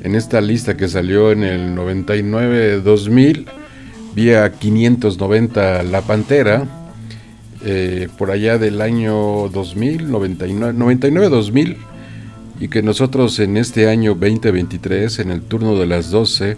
en 0.03 0.13
esta 0.13 0.39
lista 0.39 0.77
que 0.77 0.87
salió 0.87 1.31
en 1.31 1.43
el 1.43 1.75
99-2000, 1.75 3.45
vía 4.13 4.51
590 4.51 5.81
La 5.83 6.01
Pantera, 6.01 6.67
eh, 7.65 8.07
por 8.19 8.29
allá 8.29 8.59
del 8.59 8.81
año 8.81 9.49
2000, 9.49 10.09
99-2000, 10.09 11.77
y 12.59 12.67
que 12.67 12.83
nosotros 12.83 13.39
en 13.39 13.57
este 13.57 13.89
año 13.89 14.11
2023, 14.13 15.17
en 15.19 15.31
el 15.31 15.41
turno 15.41 15.75
de 15.79 15.87
las 15.87 16.11
12, 16.11 16.55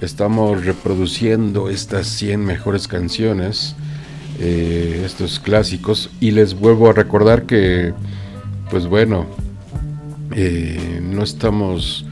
estamos 0.00 0.64
reproduciendo 0.64 1.70
estas 1.70 2.06
100 2.06 2.44
mejores 2.44 2.86
canciones, 2.86 3.74
eh, 4.38 5.02
estos 5.04 5.38
clásicos, 5.38 6.10
y 6.20 6.30
les 6.30 6.54
vuelvo 6.54 6.88
a 6.88 6.92
recordar 6.92 7.44
que, 7.44 7.92
pues 8.70 8.86
bueno, 8.86 9.26
eh, 10.34 11.00
no 11.02 11.22
estamos 11.22 12.06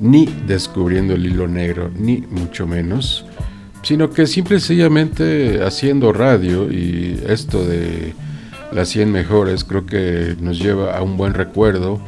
ni 0.00 0.26
descubriendo 0.46 1.14
el 1.14 1.26
hilo 1.26 1.48
negro, 1.48 1.90
ni 1.96 2.18
mucho 2.18 2.66
menos, 2.66 3.24
sino 3.82 4.10
que 4.10 4.26
simple 4.26 4.56
y 4.56 4.60
sencillamente 4.60 5.62
haciendo 5.62 6.12
radio 6.12 6.70
y 6.72 7.20
esto 7.26 7.64
de 7.64 8.14
las 8.72 8.88
100 8.88 9.12
mejores 9.12 9.62
creo 9.62 9.86
que 9.86 10.36
nos 10.40 10.58
lleva 10.58 10.96
a 10.96 11.02
un 11.02 11.16
buen 11.16 11.34
recuerdo. 11.34 12.00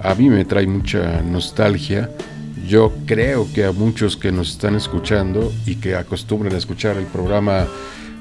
A 0.00 0.14
mí 0.14 0.28
me 0.28 0.44
trae 0.44 0.66
mucha 0.66 1.22
nostalgia. 1.22 2.10
Yo 2.66 2.92
creo 3.06 3.46
que 3.52 3.64
a 3.64 3.72
muchos 3.72 4.16
que 4.16 4.32
nos 4.32 4.50
están 4.50 4.74
escuchando 4.74 5.52
y 5.66 5.76
que 5.76 5.94
acostumbran 5.94 6.54
a 6.54 6.58
escuchar 6.58 6.96
el 6.96 7.06
programa 7.06 7.66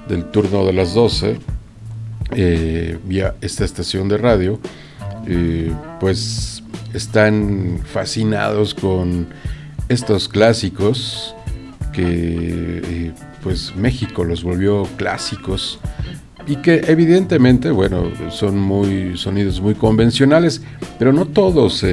del 0.08 0.26
turno 0.26 0.66
de 0.66 0.74
las 0.74 0.94
12 0.94 1.40
eh, 2.32 2.98
vía 3.06 3.36
esta 3.40 3.64
estación 3.64 4.10
de 4.10 4.18
radio, 4.18 4.60
eh, 5.28 5.72
pues 6.00 6.62
están 6.94 7.80
fascinados 7.86 8.74
con 8.74 9.28
estos 9.88 10.28
clásicos 10.28 11.34
que 11.94 12.82
eh, 12.84 13.12
pues 13.42 13.74
México 13.76 14.26
los 14.26 14.44
volvió 14.44 14.84
clásicos 14.98 15.80
y 16.46 16.58
que 16.58 16.82
evidentemente, 16.88 17.72
bueno, 17.72 18.12
son 18.30 18.58
muy 18.58 19.18
sonidos 19.18 19.62
muy 19.62 19.76
convencionales, 19.76 20.62
pero 21.00 21.14
no 21.14 21.26
todos. 21.26 21.84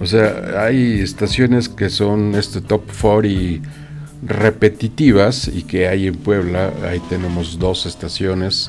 O 0.00 0.06
sea, 0.06 0.62
hay 0.62 1.00
estaciones 1.00 1.68
que 1.68 1.90
son 1.90 2.34
este 2.34 2.60
top 2.60 2.82
40 3.00 3.87
repetitivas 4.22 5.48
y 5.48 5.62
que 5.62 5.88
hay 5.88 6.08
en 6.08 6.16
Puebla, 6.16 6.72
ahí 6.88 7.00
tenemos 7.08 7.58
dos 7.58 7.86
estaciones 7.86 8.68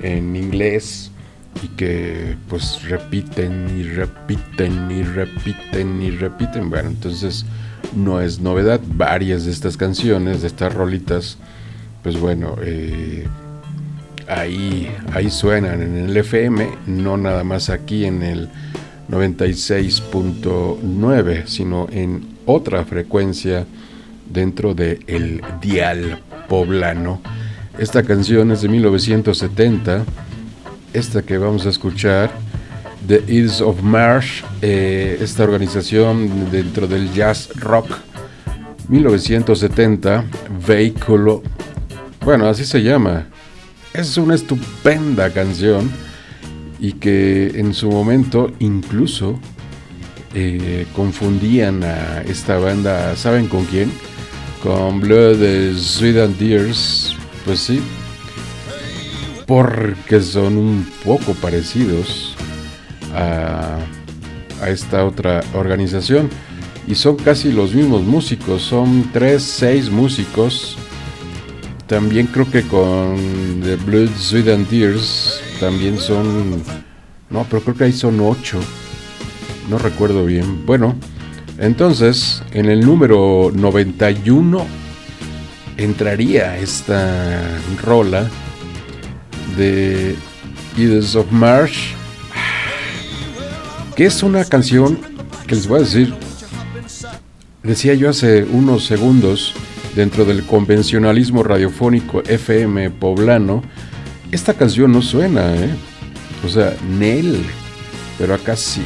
en 0.00 0.36
inglés 0.36 1.10
y 1.62 1.68
que 1.68 2.36
pues 2.48 2.82
repiten 2.88 3.78
y 3.78 3.84
repiten 3.84 4.90
y 4.90 5.02
repiten 5.02 6.02
y 6.02 6.10
repiten. 6.10 6.70
Bueno, 6.70 6.88
entonces 6.90 7.46
no 7.94 8.20
es 8.20 8.40
novedad. 8.40 8.80
Varias 8.86 9.44
de 9.44 9.52
estas 9.52 9.76
canciones, 9.76 10.40
de 10.42 10.48
estas 10.48 10.74
rolitas, 10.74 11.38
pues 12.02 12.18
bueno, 12.18 12.56
eh, 12.62 13.28
ahí, 14.28 14.90
ahí 15.12 15.30
suenan 15.30 15.80
en 15.82 15.96
el 15.96 16.16
FM, 16.16 16.68
no 16.86 17.16
nada 17.16 17.44
más 17.44 17.70
aquí 17.70 18.04
en 18.04 18.22
el 18.22 18.48
96.9, 19.10 21.46
sino 21.46 21.88
en 21.90 22.34
otra 22.46 22.84
frecuencia 22.84 23.66
dentro 24.34 24.74
del 24.74 25.02
el 25.06 25.42
dial 25.62 26.20
poblano. 26.46 27.22
Esta 27.78 28.02
canción 28.02 28.50
es 28.52 28.60
de 28.60 28.68
1970 28.68 30.04
esta 30.94 31.22
que 31.22 31.38
vamos 31.38 31.66
a 31.66 31.70
escuchar, 31.70 32.30
The 33.08 33.24
Ears 33.26 33.60
of 33.60 33.82
Marsh, 33.82 34.42
eh, 34.62 35.18
esta 35.20 35.42
organización 35.42 36.50
dentro 36.52 36.86
del 36.86 37.12
jazz 37.12 37.50
rock 37.56 37.90
1970, 38.88 40.24
Vehículo, 40.66 41.42
bueno, 42.24 42.46
así 42.46 42.64
se 42.64 42.82
llama. 42.82 43.26
Es 43.92 44.16
una 44.16 44.34
estupenda 44.34 45.30
canción 45.30 45.90
y 46.78 46.92
que 46.92 47.58
en 47.58 47.74
su 47.74 47.90
momento 47.90 48.52
incluso 48.60 49.38
eh, 50.32 50.86
confundían 50.94 51.82
a 51.82 52.22
esta 52.22 52.58
banda, 52.58 53.16
¿saben 53.16 53.48
con 53.48 53.64
quién? 53.64 53.90
Con 54.64 54.98
Blood, 54.98 55.76
Sweet 55.76 56.16
and 56.16 56.38
Tears, 56.38 57.14
pues 57.44 57.60
sí, 57.60 57.82
porque 59.46 60.22
son 60.22 60.56
un 60.56 60.86
poco 61.04 61.34
parecidos 61.34 62.34
a, 63.14 63.76
esta 64.66 65.04
otra 65.04 65.42
organización 65.52 66.30
y 66.88 66.94
son 66.94 67.16
casi 67.16 67.52
los 67.52 67.74
mismos 67.74 68.04
músicos, 68.04 68.62
son 68.62 69.10
tres, 69.12 69.42
seis 69.42 69.90
músicos. 69.90 70.78
También 71.86 72.26
creo 72.28 72.50
que 72.50 72.62
con 72.62 73.60
The 73.62 73.76
Blood, 73.76 74.16
Sweet 74.18 74.48
and 74.48 74.66
Tears 74.66 75.42
también 75.60 75.98
son, 75.98 76.62
no, 77.28 77.46
pero 77.50 77.62
creo 77.62 77.76
que 77.76 77.84
ahí 77.84 77.92
son 77.92 78.18
ocho, 78.18 78.58
no 79.68 79.76
recuerdo 79.76 80.24
bien. 80.24 80.64
Bueno, 80.64 80.94
entonces 81.58 82.42
en 82.52 82.66
el 82.66 82.80
número 82.80 83.50
91 83.54 84.66
entraría 85.76 86.58
esta 86.58 87.58
rola 87.82 88.28
de 89.56 90.16
Edith 90.76 91.14
of 91.14 91.30
Marsh, 91.30 91.92
que 93.96 94.06
es 94.06 94.22
una 94.22 94.44
canción 94.44 94.98
que 95.46 95.54
les 95.54 95.66
voy 95.66 95.78
a 95.78 95.82
decir, 95.82 96.14
decía 97.62 97.94
yo 97.94 98.10
hace 98.10 98.44
unos 98.44 98.84
segundos, 98.84 99.54
dentro 99.94 100.24
del 100.24 100.44
convencionalismo 100.44 101.42
radiofónico 101.42 102.22
FM 102.22 102.90
poblano, 102.90 103.62
esta 104.32 104.54
canción 104.54 104.92
no 104.92 105.02
suena, 105.02 105.54
¿eh? 105.54 105.70
O 106.44 106.48
sea, 106.48 106.74
Nel, 106.98 107.44
pero 108.18 108.34
acá 108.34 108.56
sí. 108.56 108.82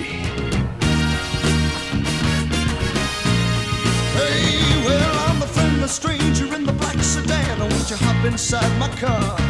Inside 8.51 8.79
my 8.79 8.89
car. 8.97 9.48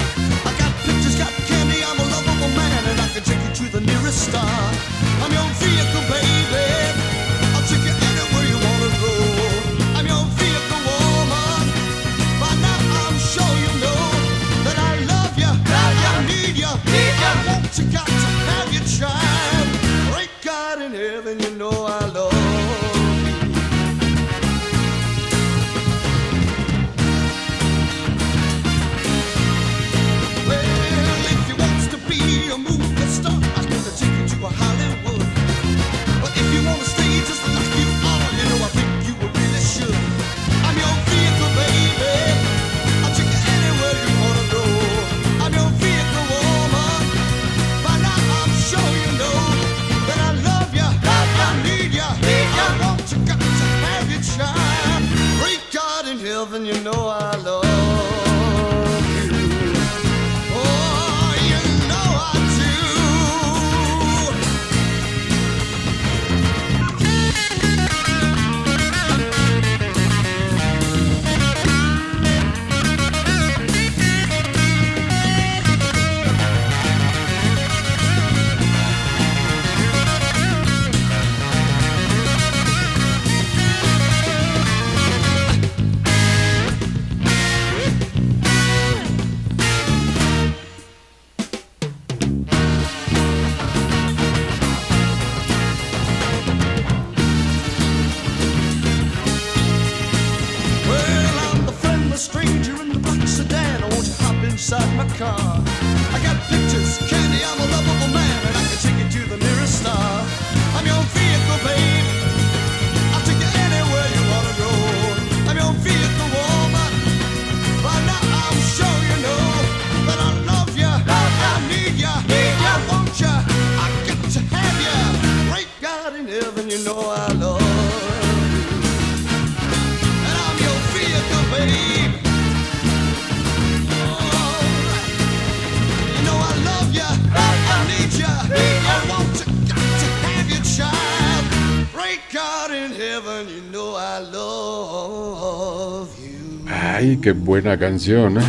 Qué 147.22 147.32
buena 147.32 147.76
canción. 147.76 148.38
¿eh? 148.38 148.42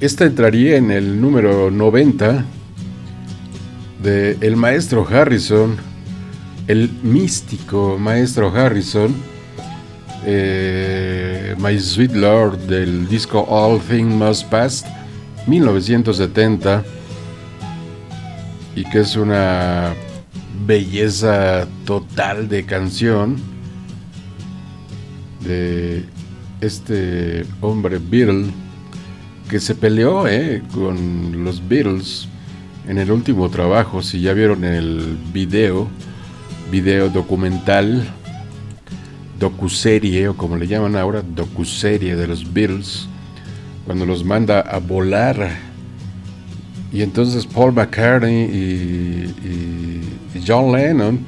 Esta 0.00 0.24
entraría 0.24 0.76
en 0.76 0.92
el 0.92 1.20
número 1.20 1.70
90 1.70 2.44
de 4.02 4.38
el 4.40 4.56
maestro 4.56 5.06
Harrison, 5.08 5.76
el 6.68 6.90
místico 7.02 7.98
maestro 7.98 8.54
Harrison, 8.54 9.14
eh, 10.24 11.56
My 11.58 11.78
Sweet 11.78 12.12
Lord 12.12 12.58
del 12.66 13.08
disco 13.08 13.40
All 13.48 13.80
Things 13.80 14.14
Must 14.14 14.44
Pass, 14.48 14.84
1970, 15.48 16.84
y 18.76 18.84
que 18.84 19.00
es 19.00 19.16
una 19.16 19.92
belleza 20.64 21.66
total 21.84 22.48
de 22.48 22.64
canción 22.64 23.49
de 25.44 26.04
este 26.60 27.44
hombre 27.60 27.98
Beatle 27.98 28.46
que 29.48 29.58
se 29.58 29.74
peleó 29.74 30.28
eh, 30.28 30.62
con 30.72 31.44
los 31.44 31.66
Beatles 31.66 32.28
en 32.86 32.98
el 32.98 33.10
último 33.10 33.48
trabajo. 33.50 34.02
Si 34.02 34.20
ya 34.20 34.32
vieron 34.32 34.64
el 34.64 35.18
video, 35.32 35.88
video 36.70 37.08
documental, 37.08 38.08
docuserie 39.38 40.28
o 40.28 40.36
como 40.36 40.56
le 40.56 40.68
llaman 40.68 40.96
ahora, 40.96 41.22
docuserie 41.22 42.14
de 42.14 42.26
los 42.28 42.52
Beatles, 42.52 43.08
cuando 43.86 44.06
los 44.06 44.24
manda 44.24 44.60
a 44.60 44.78
volar. 44.78 45.50
Y 46.92 47.02
entonces 47.02 47.46
Paul 47.46 47.72
McCartney 47.72 48.44
y, 48.44 50.00
John 50.46 50.72
Lennon 50.72 51.18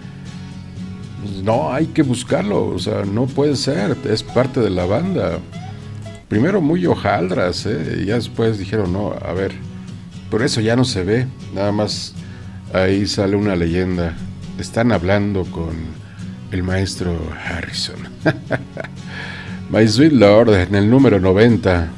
no, 1.42 1.72
hay 1.72 1.86
que 1.86 2.02
buscarlo, 2.02 2.66
o 2.66 2.78
sea, 2.78 3.04
no 3.04 3.26
puede 3.26 3.56
ser, 3.56 3.96
es 4.04 4.22
parte 4.22 4.60
de 4.60 4.70
la 4.70 4.86
banda. 4.86 5.38
Primero 6.28 6.60
muy 6.60 6.86
hojaldras, 6.86 7.66
¿eh? 7.66 8.00
y 8.02 8.06
ya 8.06 8.14
después 8.14 8.58
dijeron, 8.58 8.92
no, 8.92 9.12
a 9.12 9.32
ver, 9.32 9.52
por 10.30 10.42
eso 10.42 10.60
ya 10.60 10.76
no 10.76 10.84
se 10.84 11.04
ve, 11.04 11.26
nada 11.54 11.72
más 11.72 12.14
ahí 12.72 13.06
sale 13.06 13.36
una 13.36 13.56
leyenda. 13.56 14.14
Están 14.58 14.92
hablando 14.92 15.44
con 15.44 15.70
el 16.50 16.62
maestro 16.62 17.18
Harrison. 17.44 17.96
My 19.70 19.86
Sweet 19.88 20.12
Lord 20.12 20.54
en 20.54 20.74
el 20.74 20.90
número 20.90 21.18
90. 21.18 21.90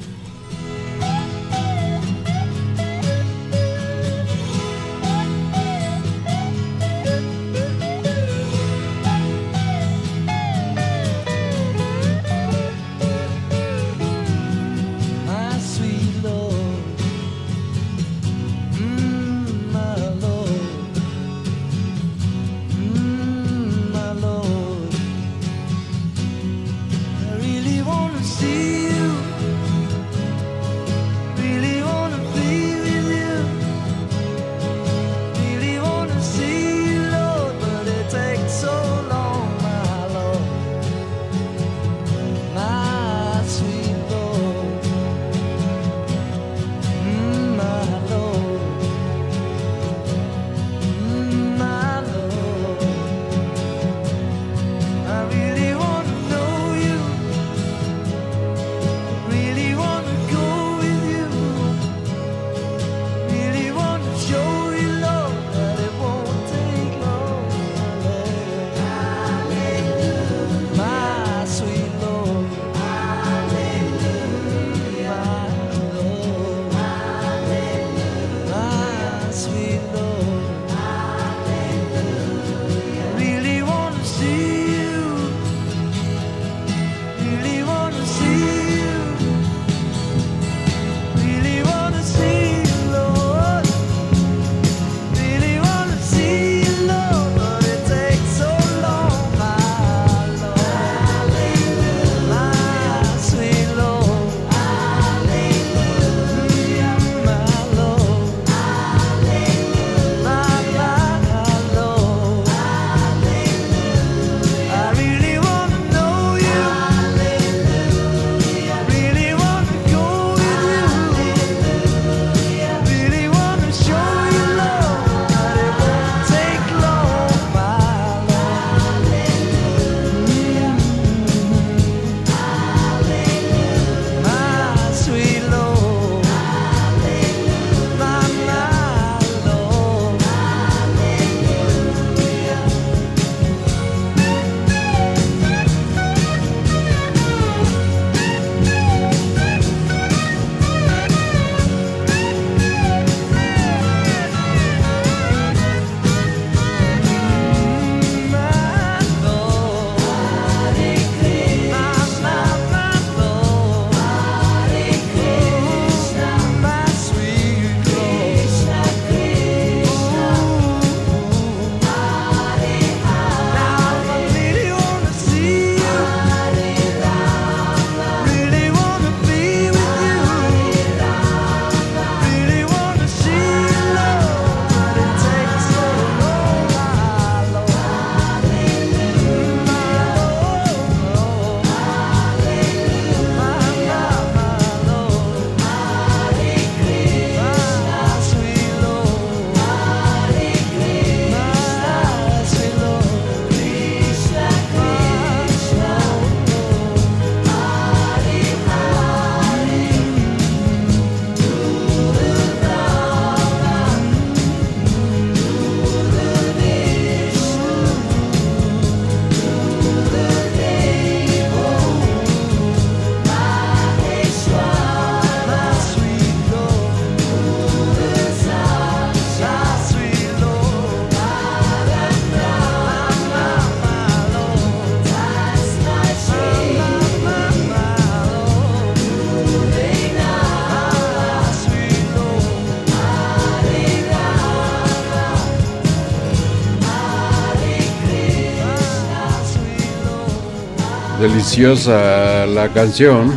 Deliciosa 251.29 252.45
la 252.45 252.69
canción. 252.69 253.33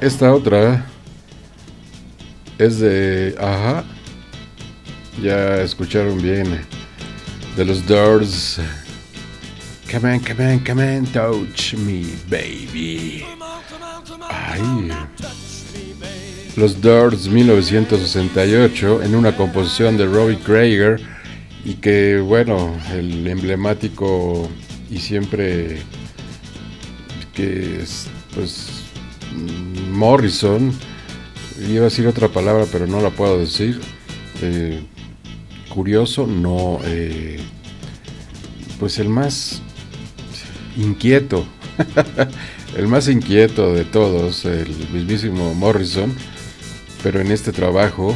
Esta 0.00 0.34
otra 0.34 0.84
es 2.58 2.80
de... 2.80 3.36
Ajá. 3.38 3.84
Ya 5.22 5.62
escucharon 5.62 6.20
bien. 6.20 6.66
De 7.56 7.64
los 7.64 7.86
Doors. 7.86 8.58
Come 9.88 10.14
on, 10.14 10.18
come 10.18 10.54
on, 10.54 10.58
come 10.64 10.98
on, 10.98 11.06
touch 11.06 11.74
me, 11.74 12.06
baby. 12.28 13.24
Los 16.56 16.80
Doors 16.80 17.28
1968 17.28 19.02
en 19.04 19.14
una 19.14 19.36
composición 19.36 19.96
de 19.96 20.06
Robbie 20.06 20.38
Krieger 20.38 21.00
y 21.64 21.74
que 21.74 22.18
bueno, 22.18 22.76
el 22.92 23.28
emblemático 23.28 24.50
y 24.92 24.98
siempre 24.98 25.78
que 27.34 27.80
es 27.82 28.08
pues 28.34 28.68
Morrison, 29.90 30.72
iba 31.66 31.80
a 31.80 31.84
decir 31.84 32.06
otra 32.06 32.28
palabra 32.28 32.66
pero 32.70 32.86
no 32.86 33.00
la 33.00 33.10
puedo 33.10 33.38
decir, 33.38 33.80
eh, 34.42 34.82
curioso, 35.72 36.26
no, 36.26 36.78
eh, 36.84 37.40
pues 38.78 38.98
el 38.98 39.08
más 39.08 39.62
inquieto, 40.76 41.46
el 42.76 42.86
más 42.86 43.08
inquieto 43.08 43.72
de 43.72 43.84
todos, 43.84 44.44
el 44.44 44.68
mismísimo 44.92 45.54
Morrison, 45.54 46.14
pero 47.02 47.20
en 47.20 47.32
este 47.32 47.52
trabajo 47.52 48.14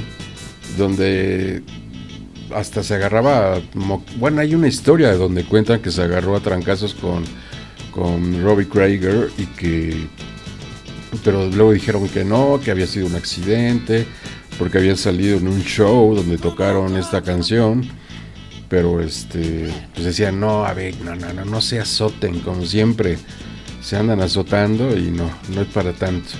donde 0.77 1.63
hasta 2.57 2.83
se 2.83 2.95
agarraba, 2.95 3.61
bueno, 4.17 4.41
hay 4.41 4.55
una 4.55 4.67
historia 4.67 5.13
donde 5.15 5.45
cuentan 5.45 5.81
que 5.83 5.91
se 5.91 6.01
agarró 6.01 6.35
a 6.35 6.41
trancazos 6.41 6.95
con, 6.95 7.23
con 7.91 8.43
Robbie 8.43 8.67
Krieger 8.67 9.29
y 9.37 9.45
que, 9.45 10.07
pero 11.23 11.47
luego 11.51 11.73
dijeron 11.73 12.09
que 12.09 12.25
no, 12.25 12.59
que 12.65 12.71
había 12.71 12.87
sido 12.87 13.09
un 13.09 13.15
accidente, 13.15 14.07
porque 14.59 14.79
habían 14.79 14.97
salido 14.97 15.37
en 15.37 15.49
un 15.49 15.63
show 15.65 16.15
donde 16.15 16.39
tocaron 16.39 16.97
esta 16.97 17.21
canción, 17.21 17.87
pero 18.71 19.03
este, 19.03 19.69
pues 19.93 20.07
decían, 20.07 20.41
no, 20.41 20.65
a 20.65 20.73
ver, 20.73 20.95
no, 21.05 21.15
no, 21.15 21.35
no, 21.35 21.45
no 21.45 21.61
se 21.61 21.79
azoten, 21.79 22.41
como 22.41 22.65
siempre, 22.65 23.19
se 23.83 23.97
andan 23.97 24.23
azotando 24.23 24.97
y 24.97 25.11
no, 25.11 25.31
no 25.55 25.61
es 25.61 25.69
para 25.69 25.93
tanto. 25.93 26.31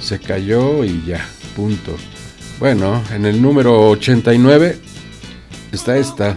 Se 0.00 0.20
cayó 0.20 0.84
y 0.84 1.02
ya, 1.04 1.26
punto. 1.56 1.96
Bueno, 2.60 3.02
en 3.12 3.26
el 3.26 3.42
número 3.42 3.90
89 3.90 4.90
está 5.76 5.96
esta. 5.96 6.36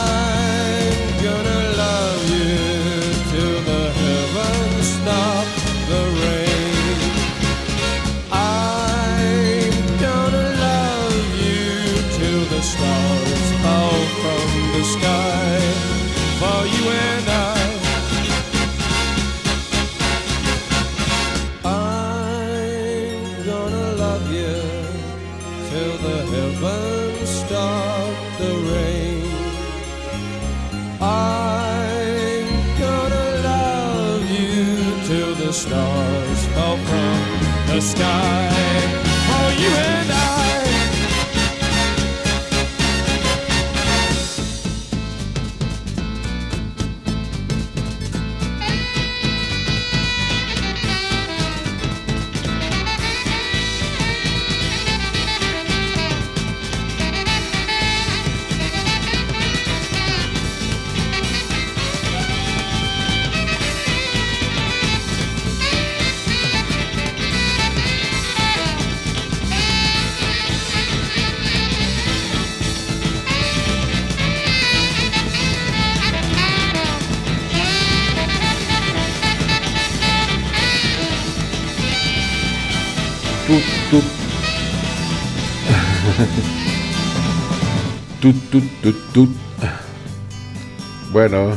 Bueno. 91.11 91.55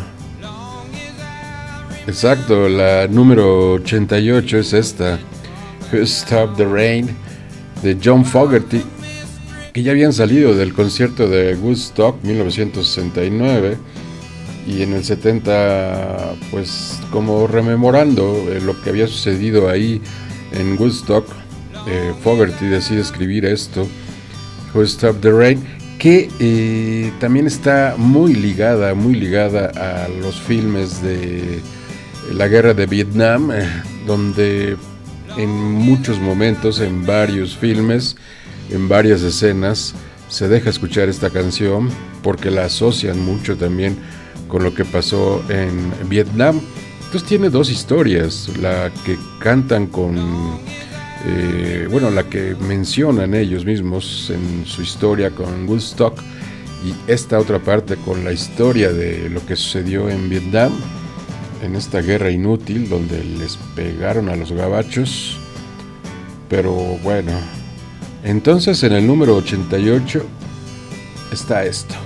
Exacto, 2.06 2.68
la 2.68 3.08
número 3.08 3.72
88 3.72 4.58
es 4.58 4.72
esta. 4.72 5.18
Who 5.92 6.02
Stop 6.02 6.56
the 6.56 6.64
Rain 6.64 7.08
de 7.82 7.98
John 8.02 8.24
Fogerty, 8.24 8.82
que 9.72 9.82
ya 9.82 9.92
habían 9.92 10.12
salido 10.12 10.54
del 10.54 10.72
concierto 10.72 11.28
de 11.28 11.54
Woodstock 11.56 12.22
1969 12.22 13.76
y 14.66 14.82
en 14.82 14.94
el 14.94 15.04
70 15.04 16.34
pues 16.50 17.00
como 17.10 17.46
rememorando 17.46 18.46
eh, 18.50 18.60
lo 18.60 18.80
que 18.80 18.90
había 18.90 19.06
sucedido 19.06 19.68
ahí 19.68 20.00
en 20.52 20.78
Woodstock 20.78 21.26
eh, 21.86 22.14
Fogerty 22.22 22.66
decide 22.66 23.00
escribir 23.00 23.44
esto, 23.44 23.86
Who 24.72 24.82
Stop 24.82 25.20
the 25.20 25.30
Rain, 25.30 25.62
que 26.04 26.28
eh, 26.38 27.12
también 27.18 27.46
está 27.46 27.94
muy 27.96 28.34
ligada, 28.34 28.92
muy 28.94 29.14
ligada 29.14 29.72
a 29.74 30.06
los 30.08 30.38
filmes 30.38 31.02
de 31.02 31.62
la 32.30 32.46
guerra 32.46 32.74
de 32.74 32.84
Vietnam, 32.84 33.50
eh, 33.50 33.66
donde 34.06 34.76
en 35.38 35.48
muchos 35.50 36.20
momentos, 36.20 36.80
en 36.80 37.06
varios 37.06 37.56
filmes, 37.56 38.16
en 38.68 38.86
varias 38.86 39.22
escenas, 39.22 39.94
se 40.28 40.46
deja 40.46 40.68
escuchar 40.68 41.08
esta 41.08 41.30
canción 41.30 41.88
porque 42.22 42.50
la 42.50 42.66
asocian 42.66 43.18
mucho 43.24 43.56
también 43.56 43.96
con 44.46 44.62
lo 44.62 44.74
que 44.74 44.84
pasó 44.84 45.42
en 45.48 45.90
Vietnam. 46.10 46.60
Entonces 47.06 47.26
tiene 47.26 47.48
dos 47.48 47.70
historias, 47.70 48.50
la 48.60 48.92
que 49.06 49.16
cantan 49.40 49.86
con, 49.86 50.18
eh, 51.26 51.88
bueno, 51.90 52.10
la 52.10 52.24
que 52.24 52.54
mencionan 52.54 53.34
ellos 53.34 53.64
mismos 53.64 54.30
en 54.30 54.66
su 54.66 54.82
historia 54.82 55.30
con 55.30 55.66
Woodstock 55.68 56.20
y 56.84 57.10
esta 57.10 57.38
otra 57.38 57.58
parte 57.58 57.96
con 57.96 58.24
la 58.24 58.32
historia 58.32 58.92
de 58.92 59.30
lo 59.30 59.44
que 59.46 59.56
sucedió 59.56 60.10
en 60.10 60.28
Vietnam, 60.28 60.72
en 61.62 61.76
esta 61.76 62.02
guerra 62.02 62.30
inútil 62.30 62.90
donde 62.90 63.24
les 63.24 63.56
pegaron 63.74 64.28
a 64.28 64.36
los 64.36 64.52
gabachos. 64.52 65.38
Pero 66.50 66.72
bueno, 67.02 67.32
entonces 68.22 68.82
en 68.82 68.92
el 68.92 69.06
número 69.06 69.36
88 69.36 70.22
está 71.32 71.64
esto. 71.64 72.03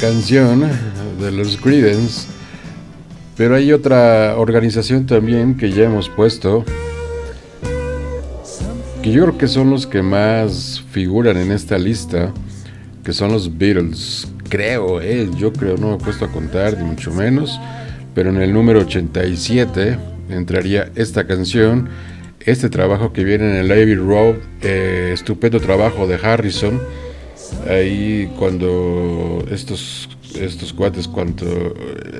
Canción 0.00 0.68
de 1.20 1.32
los 1.32 1.56
Creedence. 1.56 2.28
Pero 3.36 3.54
hay 3.54 3.72
otra 3.72 4.36
organización 4.36 5.06
también 5.06 5.56
que 5.56 5.70
ya 5.70 5.84
hemos 5.84 6.08
puesto. 6.08 6.64
Que 9.02 9.12
yo 9.12 9.24
creo 9.24 9.38
que 9.38 9.48
son 9.48 9.70
los 9.70 9.86
que 9.86 10.02
más 10.02 10.84
figuran 10.90 11.38
en 11.38 11.52
esta 11.52 11.78
lista. 11.78 12.32
Que 13.04 13.12
son 13.12 13.32
los 13.32 13.56
Beatles. 13.56 14.28
Creo, 14.48 15.00
eh, 15.00 15.30
yo 15.38 15.52
creo, 15.52 15.76
no 15.76 15.88
me 15.88 15.94
he 15.94 15.98
puesto 15.98 16.24
a 16.24 16.32
contar, 16.32 16.76
ni 16.76 16.84
mucho 16.84 17.12
menos. 17.12 17.58
Pero 18.14 18.30
en 18.30 18.42
el 18.42 18.52
número 18.52 18.80
87 18.80 19.96
entraría 20.28 20.90
esta 20.96 21.26
canción. 21.26 21.88
Este 22.40 22.68
trabajo 22.68 23.12
que 23.12 23.24
viene 23.24 23.50
en 23.50 23.56
el 23.56 23.70
Abbey 23.70 23.94
Road. 23.94 24.36
Eh, 24.62 25.12
estupendo 25.14 25.60
trabajo 25.60 26.06
de 26.06 26.16
Harrison 26.16 26.80
ahí 27.68 28.32
cuando 28.38 29.44
estos 29.50 30.08
estos 30.34 30.72
cuates 30.72 31.08
cuando 31.08 31.74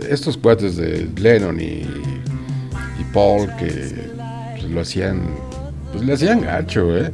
estos 0.09 0.36
cuates 0.36 0.77
de 0.77 1.09
Lennon 1.16 1.61
y, 1.61 1.86
Paul 3.12 3.48
que 3.59 3.66
pues, 4.52 4.70
lo 4.70 4.81
hacían 4.81 5.23
pues 5.90 6.05
le 6.05 6.12
hacían 6.12 6.43
gacho 6.43 6.97
eh 6.97 7.11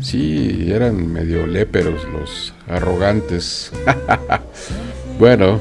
sí 0.00 0.68
eran 0.72 1.12
medio 1.12 1.46
léperos 1.46 2.02
los 2.12 2.54
arrogantes. 2.66 3.72
Bueno 5.18 5.60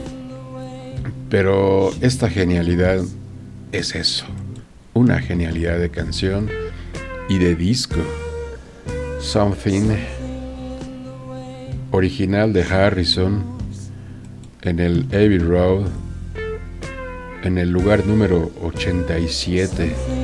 pero 1.29 1.91
esta 2.01 2.29
genialidad 2.29 3.01
es 3.71 3.95
eso 3.95 4.25
una 4.97 5.19
genialidad 5.19 5.77
de 5.77 5.89
canción 5.89 6.49
y 7.29 7.37
de 7.37 7.55
disco. 7.55 7.99
Something 9.21 9.95
original 11.91 12.53
de 12.53 12.63
Harrison 12.63 13.43
en 14.61 14.79
el 14.79 15.05
Abbey 15.11 15.39
Road 15.39 15.87
en 17.43 17.57
el 17.57 17.69
lugar 17.69 18.05
número 18.05 18.51
87. 18.61 20.16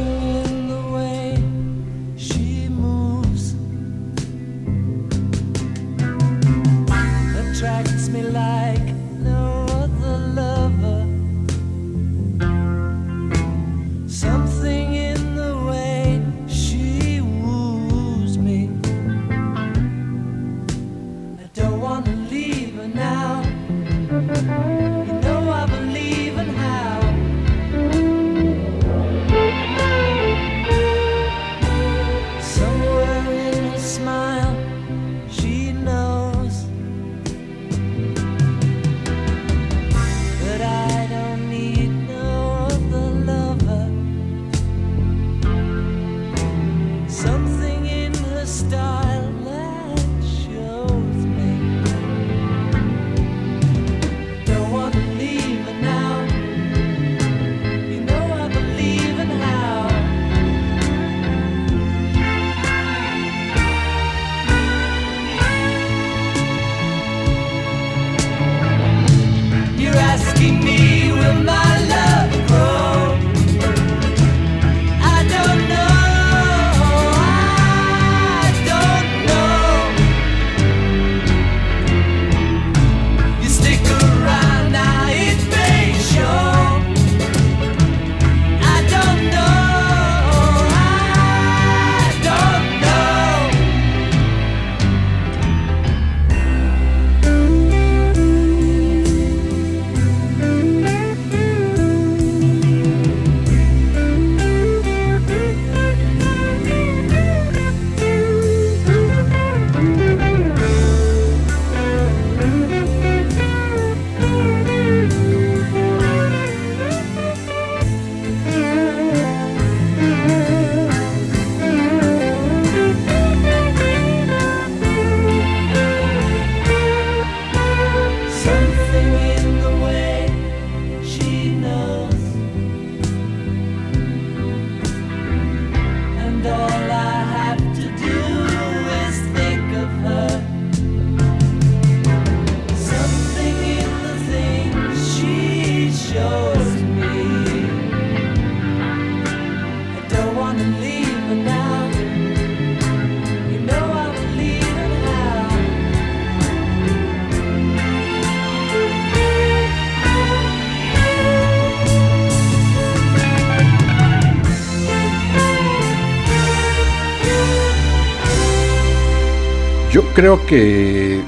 Creo 170.14 170.46
que 170.46 171.20
eh, 171.20 171.24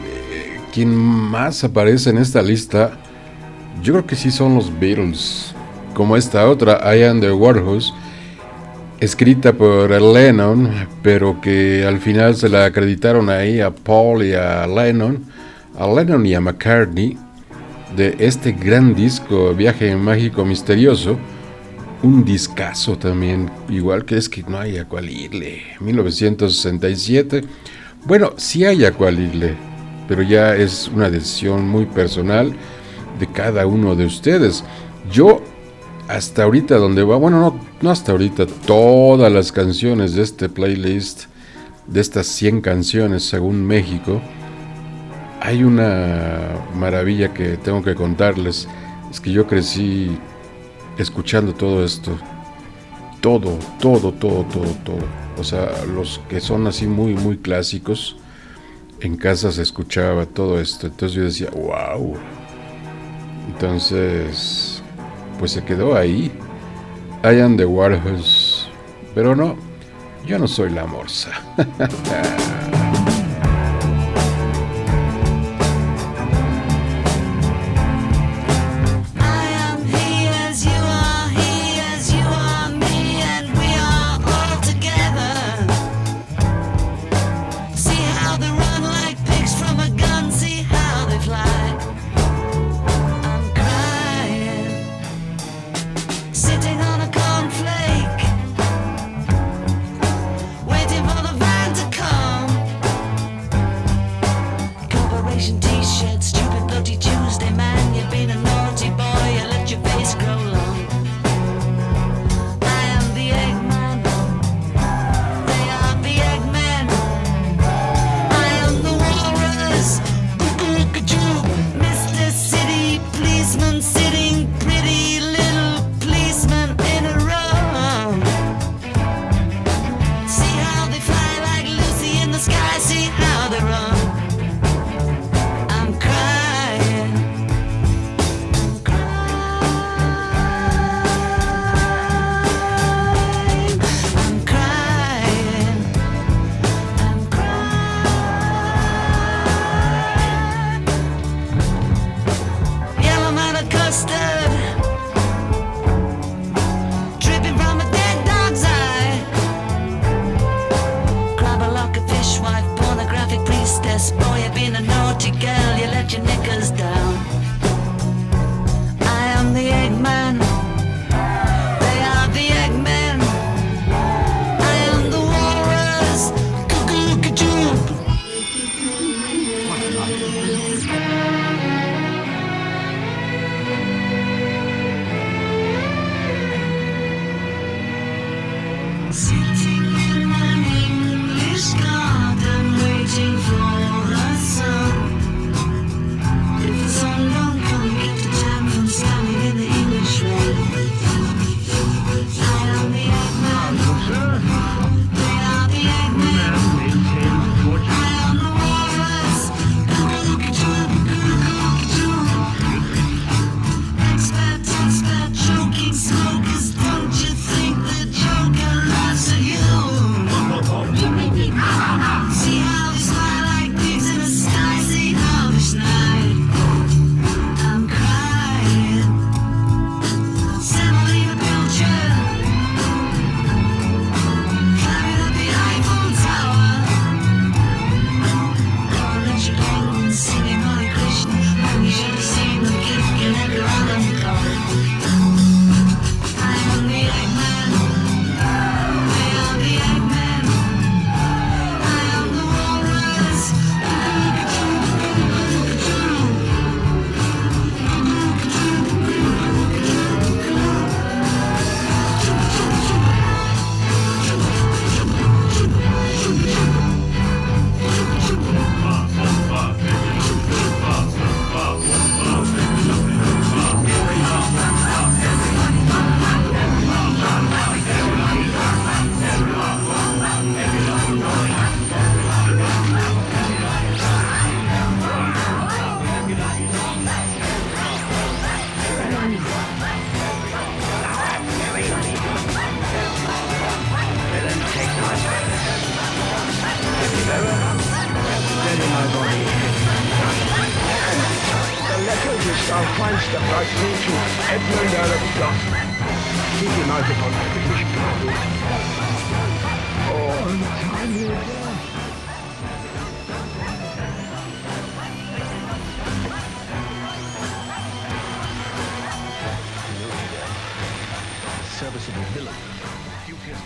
quien 0.74 0.96
más 0.96 1.64
aparece 1.64 2.10
en 2.10 2.18
esta 2.18 2.42
lista, 2.42 2.92
yo 3.82 3.94
creo 3.94 4.06
que 4.06 4.16
sí 4.16 4.32
son 4.32 4.56
los 4.56 4.72
Beatles. 4.80 5.54
Como 5.94 6.18
esta 6.18 6.48
otra, 6.48 6.80
I 6.96 7.04
Am 7.04 7.22
the 7.22 7.32
Warhorse, 7.32 7.92
escrita 9.00 9.54
por 9.54 9.90
Lennon, 9.90 10.70
pero 11.02 11.40
que 11.42 11.86
al 11.86 12.00
final 12.00 12.36
se 12.36 12.50
la 12.50 12.66
acreditaron 12.66 13.30
ahí 13.30 13.60
a 13.60 13.72
Paul 13.72 14.24
y 14.24 14.34
a 14.34 14.68
Lennon, 14.68 15.24
a 15.78 15.88
Lennon 15.88 16.26
y 16.26 16.34
a 16.34 16.42
McCartney, 16.42 17.18
de 17.96 18.16
este 18.20 18.52
gran 18.52 18.94
disco, 18.94 19.54
Viaje 19.54 19.96
Mágico 19.96 20.44
Misterioso, 20.44 21.18
un 22.04 22.26
discazo 22.26 22.98
también, 22.98 23.50
igual 23.70 24.04
que 24.04 24.18
es 24.18 24.28
que 24.28 24.44
no 24.44 24.60
hay 24.60 24.78
a 24.78 24.86
cuál 24.86 25.10
irle, 25.10 25.62
1967. 25.80 27.44
Bueno, 28.06 28.34
sí 28.38 28.64
hay 28.66 28.86
a 28.86 28.90
irle, 28.90 29.56
pero 30.08 30.22
ya 30.22 30.56
es 30.56 30.88
una 30.94 31.10
decisión 31.10 31.68
muy 31.68 31.88
personal 31.88 32.56
de 33.20 33.28
cada 33.28 33.66
uno 33.66 33.96
de 33.96 34.06
ustedes. 34.06 34.64
Yo 35.12 35.42
hasta 36.08 36.44
ahorita 36.44 36.78
donde 36.78 37.04
va, 37.04 37.18
bueno, 37.18 37.40
no, 37.40 37.60
no 37.82 37.90
hasta 37.90 38.12
ahorita, 38.12 38.46
todas 38.68 39.32
las 39.32 39.52
canciones 39.52 40.14
de 40.14 40.22
este 40.22 40.50
playlist, 40.50 41.24
de 41.88 42.00
estas 42.00 42.28
100 42.28 42.62
canciones 42.62 43.24
según 43.24 43.66
México, 43.66 44.22
hay 45.42 45.64
una 45.64 46.60
maravilla 46.76 47.34
que 47.34 47.58
tengo 47.58 47.84
que 47.84 47.96
contarles. 47.96 48.68
Es 49.10 49.20
que 49.20 49.32
yo 49.32 49.48
crecí 49.48 50.16
escuchando 51.00 51.54
todo 51.54 51.84
esto. 51.84 52.18
Todo, 53.20 53.58
todo, 53.80 54.12
todo, 54.12 54.44
todo, 54.44 54.72
todo. 54.84 55.25
O 55.38 55.44
sea, 55.44 55.72
los 55.86 56.22
que 56.30 56.40
son 56.40 56.68
así 56.68 56.88
muy, 56.88 57.14
muy 57.14 57.38
clásicos, 57.38 58.18
en 59.02 59.18
casa 59.18 59.52
se 59.52 59.62
escuchaba 59.62 60.26
todo 60.26 60.60
esto. 60.60 60.88
Entonces 60.88 61.16
yo 61.16 61.24
decía, 61.24 61.50
wow. 61.52 62.16
Entonces, 63.48 64.82
pues 65.40 65.52
se 65.52 65.64
quedó 65.64 65.96
ahí. 65.96 66.32
I 67.24 67.40
am 67.40 67.58
the 67.58 67.66
Warhorse. 67.66 68.68
Pero 69.14 69.36
no, 69.36 69.56
yo 70.26 70.40
no 70.40 70.48
soy 70.48 70.70
la 70.72 70.86
morsa. 70.86 71.32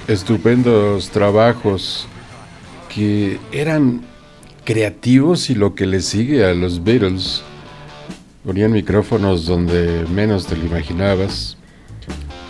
Estupendos 0.10 1.12
trabajos 1.12 2.08
que 2.92 3.40
eran 3.52 4.02
creativos 4.66 5.52
y 5.52 5.54
lo 5.54 5.76
que 5.76 5.86
le 5.86 6.02
sigue 6.02 6.44
a 6.44 6.56
los 6.56 6.84
Beatles. 6.84 7.44
Ponían 8.44 8.72
micrófonos 8.72 9.46
donde 9.46 10.08
menos 10.12 10.48
te 10.48 10.58
lo 10.58 10.66
imaginabas. 10.66 11.58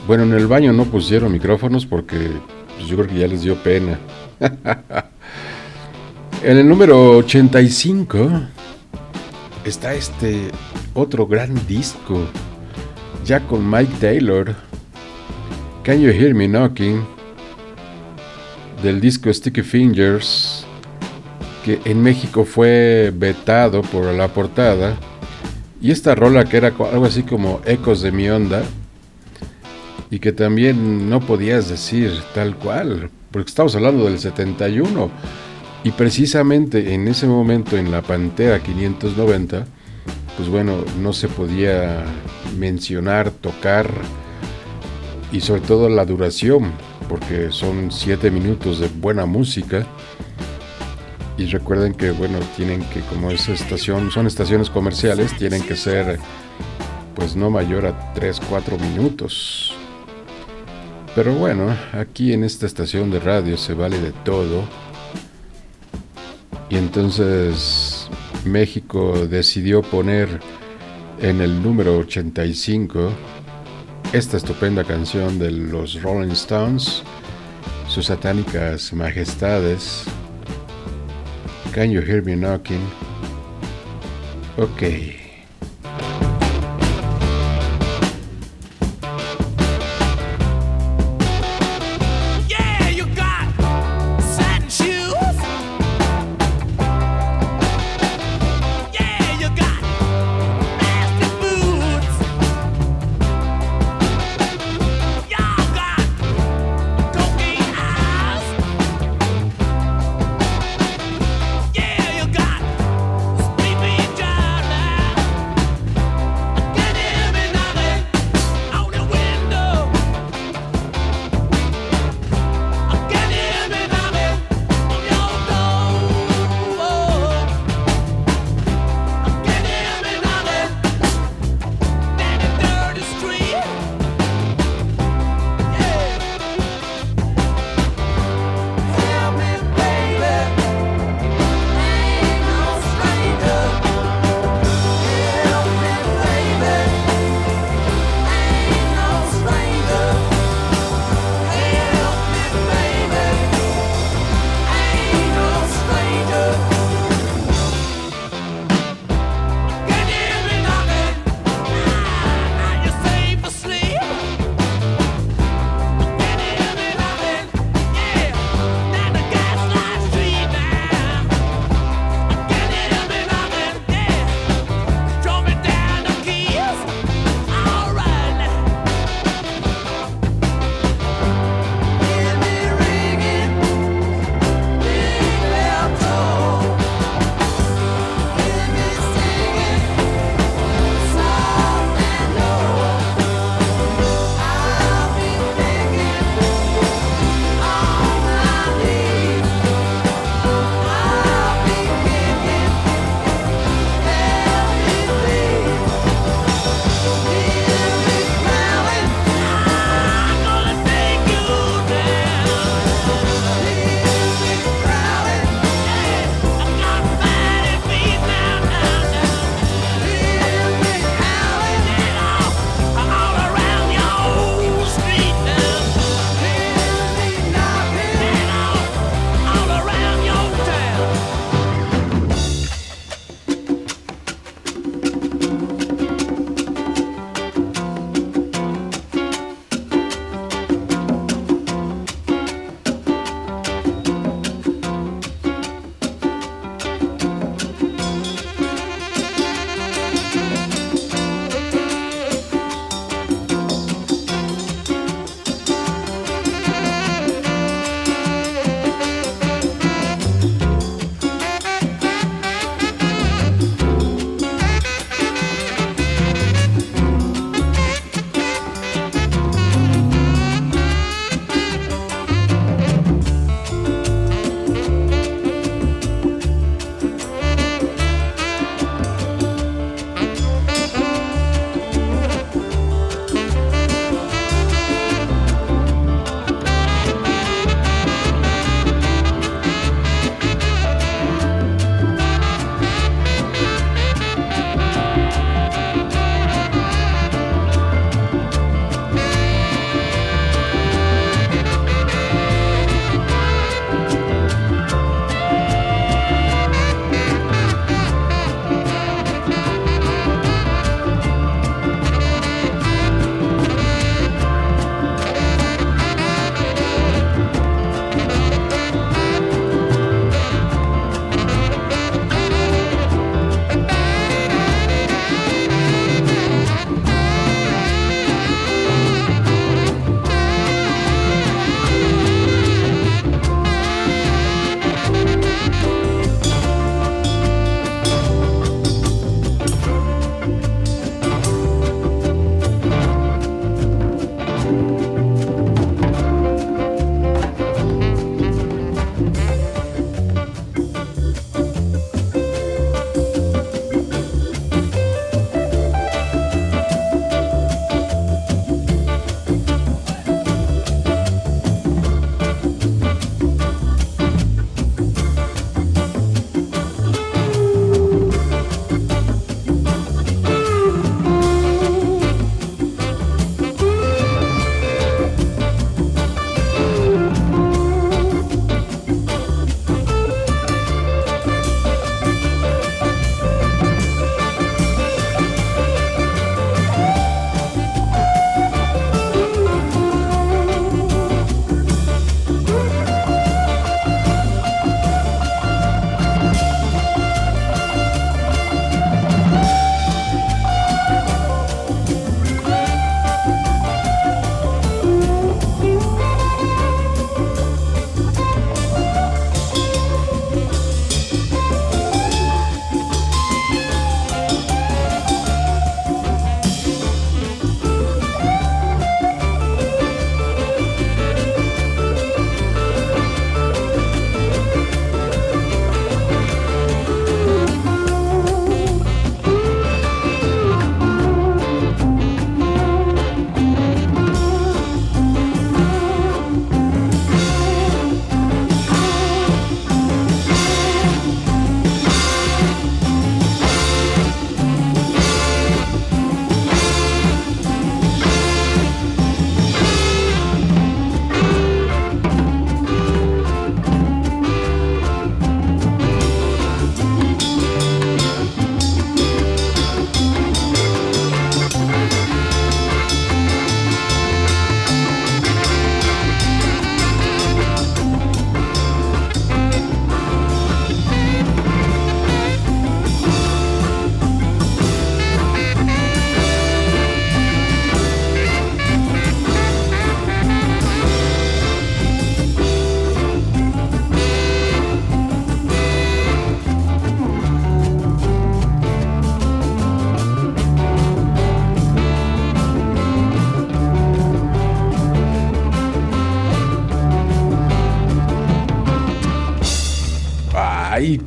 Bueno, 0.07 0.23
en 0.23 0.36
el 0.36 0.48
baño 0.48 0.72
no 0.72 0.86
pusieron 0.86 1.34
micrófonos 1.34 1.86
porque 1.86 2.31
pues, 2.77 2.88
yo 2.88 2.95
creo 2.95 3.10
que 3.10 3.19
ya 3.19 3.27
les 3.27 3.41
dio 3.41 3.61
pena. 3.61 3.99
en 6.41 6.57
el 6.60 6.65
número 6.65 7.18
85 7.18 8.31
está 9.65 9.94
este 9.95 10.48
otro 10.94 11.27
gran 11.27 11.68
disco, 11.68 12.22
ya 13.26 13.41
con 13.41 13.69
Mike 13.69 13.95
Taylor. 13.99 14.56
Can 15.84 15.99
You 15.99 16.11
Hear 16.11 16.34
Me 16.34 16.48
Knocking? 16.48 17.19
Del 18.84 19.01
disco 19.01 19.34
Sticky 19.34 19.61
Fingers, 19.61 20.65
que 21.65 21.81
en 21.85 22.01
México 22.01 22.45
fue 22.45 23.11
vetado 23.14 23.81
por 23.81 24.06
la 24.06 24.30
portada. 24.30 24.97
Y 25.81 25.91
esta 25.91 26.15
rola 26.15 26.45
que 26.45 26.57
era 26.57 26.68
algo 26.68 27.06
así 27.06 27.23
como 27.23 27.61
Ecos 27.65 28.01
de 28.01 28.11
mi 28.11 28.30
onda, 28.30 28.64
y 30.11 30.19
que 30.19 30.31
también 30.31 31.10
no 31.10 31.19
podías 31.19 31.69
decir 31.69 32.11
tal 32.34 32.56
cual, 32.56 33.10
porque 33.31 33.49
estamos 33.49 33.76
hablando 33.76 34.06
del 34.06 34.19
71. 34.19 35.10
Y 35.84 35.91
precisamente 35.91 36.93
en 36.93 37.07
ese 37.07 37.27
momento 37.27 37.77
en 37.77 37.91
la 37.91 38.01
Pantera 38.01 38.60
590, 38.60 39.65
pues 40.35 40.49
bueno, 40.49 40.84
no 41.01 41.14
se 41.14 41.27
podía 41.27 42.03
mencionar, 42.57 43.30
tocar 43.30 43.89
y 45.31 45.41
sobre 45.41 45.61
todo 45.61 45.89
la 45.89 46.06
duración, 46.06 46.72
porque 47.10 47.52
son 47.52 47.91
7 47.91 48.31
minutos 48.31 48.80
de 48.80 48.88
buena 48.88 49.26
música. 49.26 49.86
Y 51.38 51.45
recuerden 51.48 51.94
que, 51.94 52.11
bueno, 52.11 52.38
tienen 52.56 52.81
que, 52.90 53.02
como 53.02 53.31
es 53.31 53.49
estación, 53.49 54.11
son 54.11 54.27
estaciones 54.27 54.69
comerciales, 54.69 55.36
tienen 55.38 55.64
que 55.64 55.76
ser, 55.76 56.19
pues 57.15 57.36
no 57.36 57.49
mayor 57.49 57.86
a 57.88 58.14
3, 58.14 58.40
4 58.48 58.77
minutos. 58.77 59.73
Pero 61.15 61.34
bueno, 61.34 61.76
aquí 61.94 62.34
en 62.34 62.44
esta 62.44 62.65
estación 62.65 63.10
de 63.10 63.19
radio 63.19 63.57
se 63.57 63.73
vale 63.73 63.99
de 63.99 64.11
todo. 64.11 64.64
Y 66.69 66.77
entonces 66.77 68.07
México 68.45 69.27
decidió 69.27 69.81
poner 69.81 70.40
en 71.19 71.41
el 71.41 71.61
número 71.64 71.98
85 71.98 73.11
esta 74.14 74.38
estupenda 74.38 74.84
canción 74.84 75.38
de 75.38 75.52
los 75.52 76.02
Rolling 76.02 76.31
Stones, 76.31 77.03
sus 77.88 78.07
satánicas 78.07 78.91
majestades. 78.91 80.06
Can 81.73 81.91
you 81.91 82.02
hear 82.02 82.23
me 82.23 82.36
knocking? 82.36 82.81
Ok. 84.57 85.19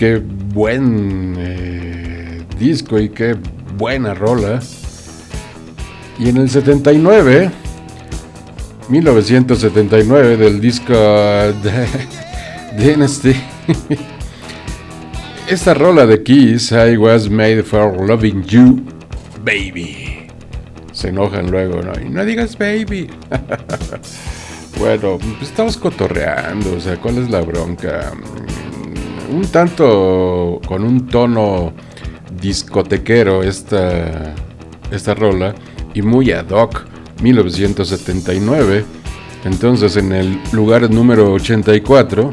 Qué 0.02 0.20
buen 0.52 1.36
eh, 1.38 2.42
disco 2.58 2.98
y 2.98 3.08
qué 3.08 3.36
buena 3.78 4.14
rola. 4.14 4.58
Y 6.18 6.28
en 6.28 6.38
el 6.38 6.50
79, 6.50 7.52
1979, 8.88 10.36
del 10.38 10.60
disco 10.60 10.92
de 10.92 11.86
Dynasty, 12.76 13.36
esta 15.48 15.72
rola 15.72 16.04
de 16.04 16.20
Kiss, 16.20 16.72
I 16.72 16.96
was 16.96 17.30
made 17.30 17.62
for 17.62 18.04
loving 18.04 18.42
you, 18.42 18.82
baby. 19.44 20.26
Se 20.90 21.10
enojan 21.10 21.48
luego, 21.48 21.80
¿no? 21.80 21.92
Y 22.04 22.08
no 22.08 22.24
digas 22.24 22.58
baby. 22.58 23.08
bueno, 24.80 25.18
pues 25.18 25.42
estamos 25.42 25.76
cotorreando, 25.76 26.74
o 26.74 26.80
sea, 26.80 26.96
¿cuál 26.96 27.18
es 27.18 27.30
la 27.30 27.42
bronca? 27.42 28.10
Un 29.32 29.46
tanto 29.46 30.60
con 30.68 30.84
un 30.84 31.06
tono 31.06 31.72
discotequero 32.38 33.42
esta, 33.42 34.34
esta 34.90 35.14
rola 35.14 35.54
y 35.94 36.02
muy 36.02 36.32
ad 36.32 36.50
hoc, 36.50 36.84
1979. 37.22 38.84
Entonces 39.44 39.96
en 39.96 40.12
el 40.12 40.38
lugar 40.52 40.90
número 40.90 41.32
84 41.32 42.30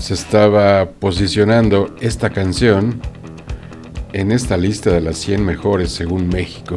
se 0.00 0.14
estaba 0.14 0.90
posicionando 0.90 1.94
esta 2.00 2.30
canción 2.30 3.00
en 4.12 4.32
esta 4.32 4.56
lista 4.56 4.90
de 4.90 5.02
las 5.02 5.18
100 5.18 5.44
mejores 5.44 5.92
según 5.92 6.28
México. 6.28 6.76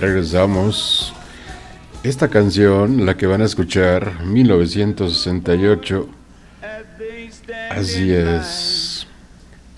Regresamos. 0.00 1.12
Esta 2.02 2.28
canción, 2.28 3.04
la 3.04 3.16
que 3.16 3.26
van 3.26 3.42
a 3.42 3.44
escuchar, 3.44 4.24
1968, 4.24 6.08
así 7.70 8.10
es, 8.10 9.06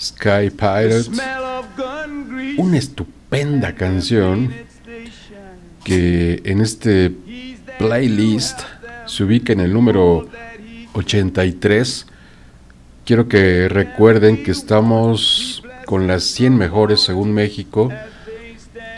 Sky 0.00 0.50
Pilot, 0.50 1.10
una 2.58 2.78
estupenda 2.78 3.74
canción 3.74 4.54
que 5.82 6.40
en 6.44 6.60
este 6.60 7.12
playlist 7.78 8.60
se 9.06 9.24
ubica 9.24 9.52
en 9.52 9.60
el 9.60 9.72
número 9.72 10.28
83. 10.92 12.06
Quiero 13.04 13.26
que 13.26 13.68
recuerden 13.68 14.44
que 14.44 14.52
estamos 14.52 15.64
con 15.86 16.06
las 16.06 16.22
100 16.22 16.56
mejores 16.56 17.00
según 17.00 17.34
México 17.34 17.90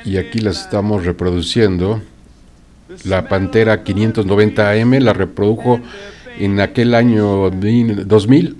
y 0.04 0.18
aquí 0.18 0.38
las 0.38 0.60
estamos 0.60 1.04
reproduciendo. 1.04 2.02
La 3.04 3.28
Pantera 3.28 3.82
590 3.82 4.70
AM 4.70 4.92
la 5.00 5.12
reprodujo 5.12 5.80
en 6.38 6.60
aquel 6.60 6.94
año 6.94 7.50
2000 7.50 8.56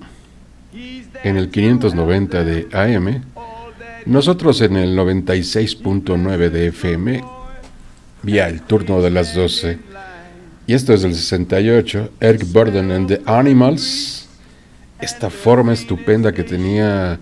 en 1.22 1.36
el 1.36 1.50
590 1.50 2.44
de 2.44 2.68
AM. 2.72 3.22
Nosotros 4.06 4.60
en 4.60 4.76
el 4.76 4.96
96.9 4.96 6.50
de 6.50 6.66
FM 6.68 7.24
vía 8.22 8.48
el 8.48 8.62
turno 8.62 9.00
de 9.00 9.10
las 9.10 9.34
12. 9.34 9.78
Y 10.66 10.72
esto 10.72 10.94
es 10.94 11.02
del 11.02 11.14
68, 11.14 12.10
Eric 12.20 12.50
Burden 12.50 12.90
and 12.90 13.08
the 13.08 13.20
Animals. 13.26 14.28
Esta 15.00 15.28
forma 15.28 15.74
estupenda 15.74 16.32
que 16.32 16.42
tenía 16.42 17.18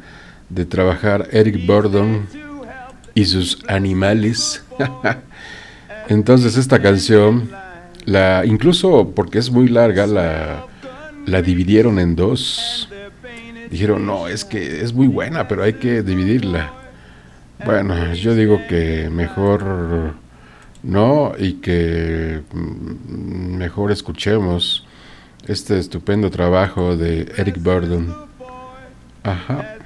de 0.48 0.64
trabajar 0.64 1.28
Eric 1.32 1.66
Burden 1.66 2.26
y 3.14 3.24
sus 3.24 3.58
animales. 3.68 4.64
Entonces 6.08 6.56
esta 6.56 6.80
canción, 6.80 7.50
la 8.04 8.44
incluso 8.44 9.12
porque 9.14 9.38
es 9.38 9.50
muy 9.50 9.68
larga, 9.68 10.06
la, 10.06 10.66
la 11.26 11.42
dividieron 11.42 11.98
en 11.98 12.16
dos. 12.16 12.88
Dijeron, 13.70 14.04
no, 14.04 14.28
es 14.28 14.44
que 14.44 14.82
es 14.82 14.92
muy 14.92 15.06
buena, 15.06 15.48
pero 15.48 15.62
hay 15.62 15.74
que 15.74 16.02
dividirla. 16.02 16.72
Bueno, 17.64 18.12
yo 18.14 18.34
digo 18.34 18.60
que 18.68 19.08
mejor 19.10 20.14
no 20.82 21.32
y 21.38 21.54
que 21.54 22.42
mm, 22.52 23.56
mejor 23.56 23.92
escuchemos 23.92 24.86
este 25.46 25.78
estupendo 25.78 26.30
trabajo 26.30 26.96
de 26.96 27.32
Eric 27.36 27.62
Burden. 27.62 28.12
Ajá. 29.22 29.76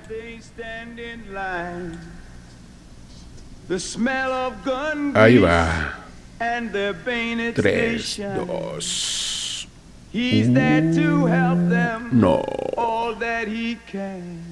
The 3.68 3.80
smell 3.80 4.32
of 4.32 4.64
gun 4.64 5.12
Ahí 5.14 5.38
va. 5.40 5.92
and 6.40 6.70
bayonet 7.04 7.56
Tres, 7.56 8.16
dos. 8.16 9.66
He's 10.12 10.52
there 10.52 10.82
to 10.94 11.26
help 11.26 11.58
them 11.68 12.10
mm, 12.10 12.20
No. 12.20 12.44
all 12.78 13.14
that 13.16 13.48
he 13.48 13.76
can. 13.86 14.42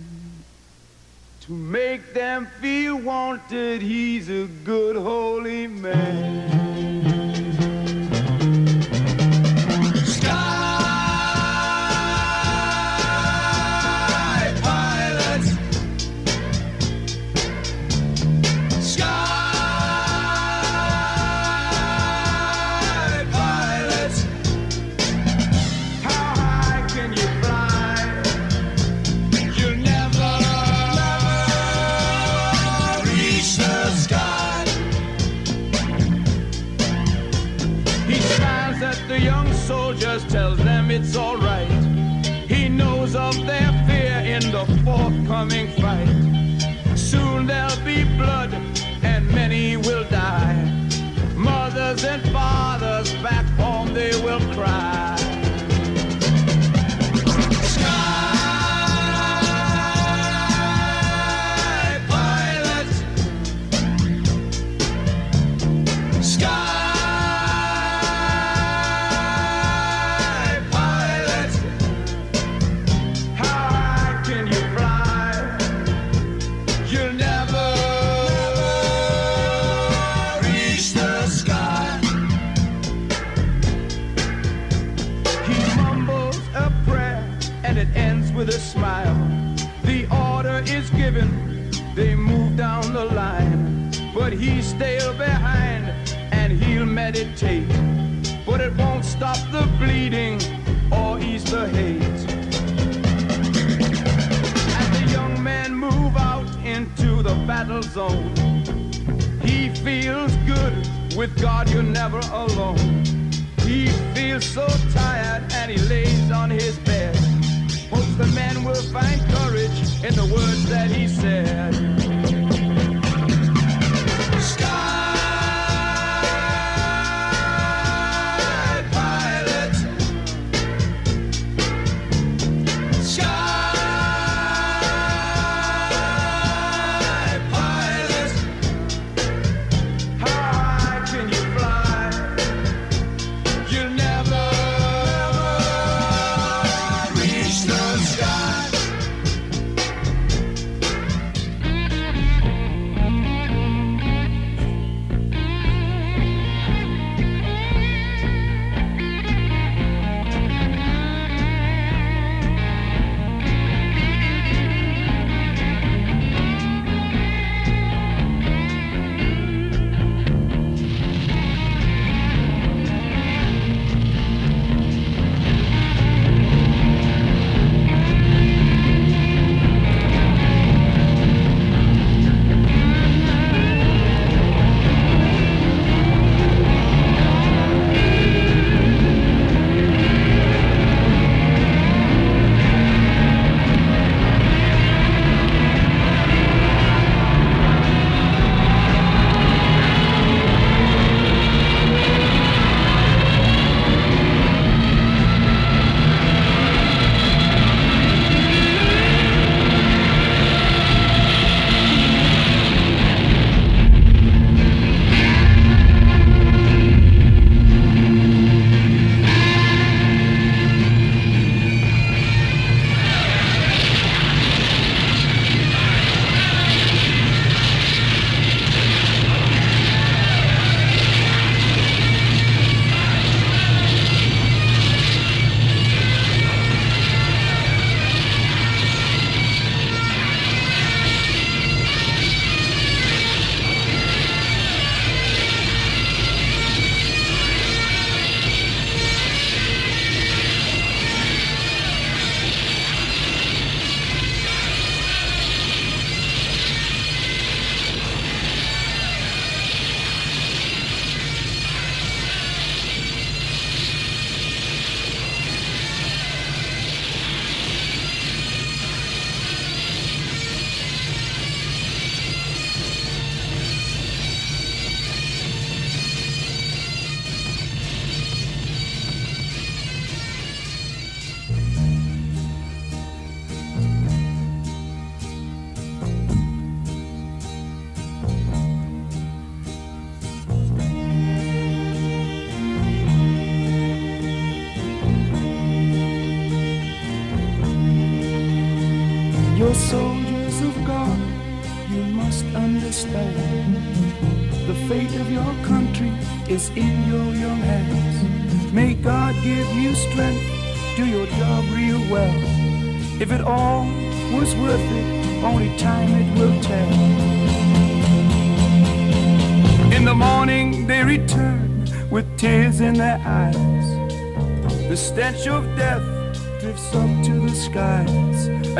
To 1.42 1.52
make 1.52 2.12
them 2.14 2.46
feel 2.60 2.96
wanted, 2.96 3.82
he's 3.82 4.28
a 4.28 4.46
good 4.64 4.96
holy 4.96 5.66
man. 5.68 7.63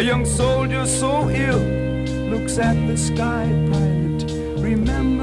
Young 0.04 0.26
soldier 0.26 0.84
so 0.86 1.30
ill 1.30 1.64
looks 2.28 2.58
at 2.58 2.74
the 2.86 2.94
sky 2.94 3.46
pilot, 3.72 4.30
remembers 4.58 5.13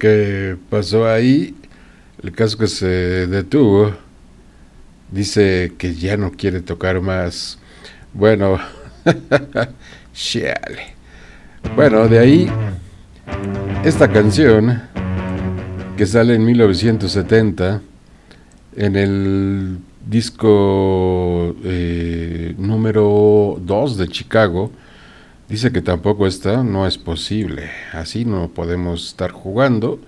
¿Quién 0.00 0.12
sabe 0.12 0.56
qué 0.56 0.56
pasó 0.70 1.06
ahí? 1.06 1.54
El 2.22 2.32
caso 2.32 2.56
que 2.56 2.66
se 2.66 3.26
detuvo. 3.26 3.92
Dice 5.10 5.72
que 5.76 5.94
ya 5.94 6.16
no 6.16 6.32
quiere 6.32 6.60
tocar 6.62 7.00
más. 7.00 7.58
Bueno, 8.14 8.58
chale. 10.14 10.94
Bueno, 11.76 12.08
de 12.08 12.18
ahí, 12.18 12.50
esta 13.84 14.08
canción 14.08 14.82
que 15.96 16.06
sale 16.06 16.34
en 16.34 16.44
1970 16.46 17.82
en 18.76 18.96
el 18.96 19.78
disco 20.08 21.54
eh, 21.62 22.54
número 22.56 23.58
2 23.60 23.96
de 23.98 24.08
Chicago, 24.08 24.70
dice 25.50 25.72
que 25.72 25.82
tampoco 25.82 26.26
esta 26.26 26.62
no 26.62 26.86
es 26.86 26.96
posible. 26.96 27.70
Así 27.92 28.24
no 28.24 28.48
podemos 28.48 29.08
estar 29.08 29.32
jugando, 29.32 30.00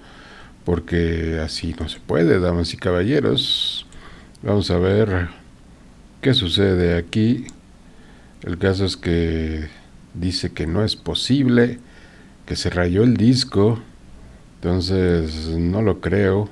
porque 0.64 1.40
así 1.44 1.74
no 1.78 1.88
se 1.88 1.98
puede, 2.00 2.40
damas 2.40 2.72
y 2.72 2.76
caballeros. 2.76 3.86
Vamos 4.42 4.70
a 4.70 4.78
ver 4.78 5.28
qué 6.20 6.32
sucede 6.32 6.96
aquí. 6.96 7.46
El 8.42 8.56
caso 8.58 8.84
es 8.84 8.96
que 8.96 9.68
dice 10.14 10.52
que 10.52 10.66
no 10.66 10.84
es 10.84 10.96
posible, 10.96 11.80
que 12.46 12.56
se 12.56 12.70
rayó 12.70 13.02
el 13.02 13.16
disco. 13.16 13.80
Entonces 14.56 15.48
no 15.48 15.82
lo 15.82 16.00
creo, 16.00 16.48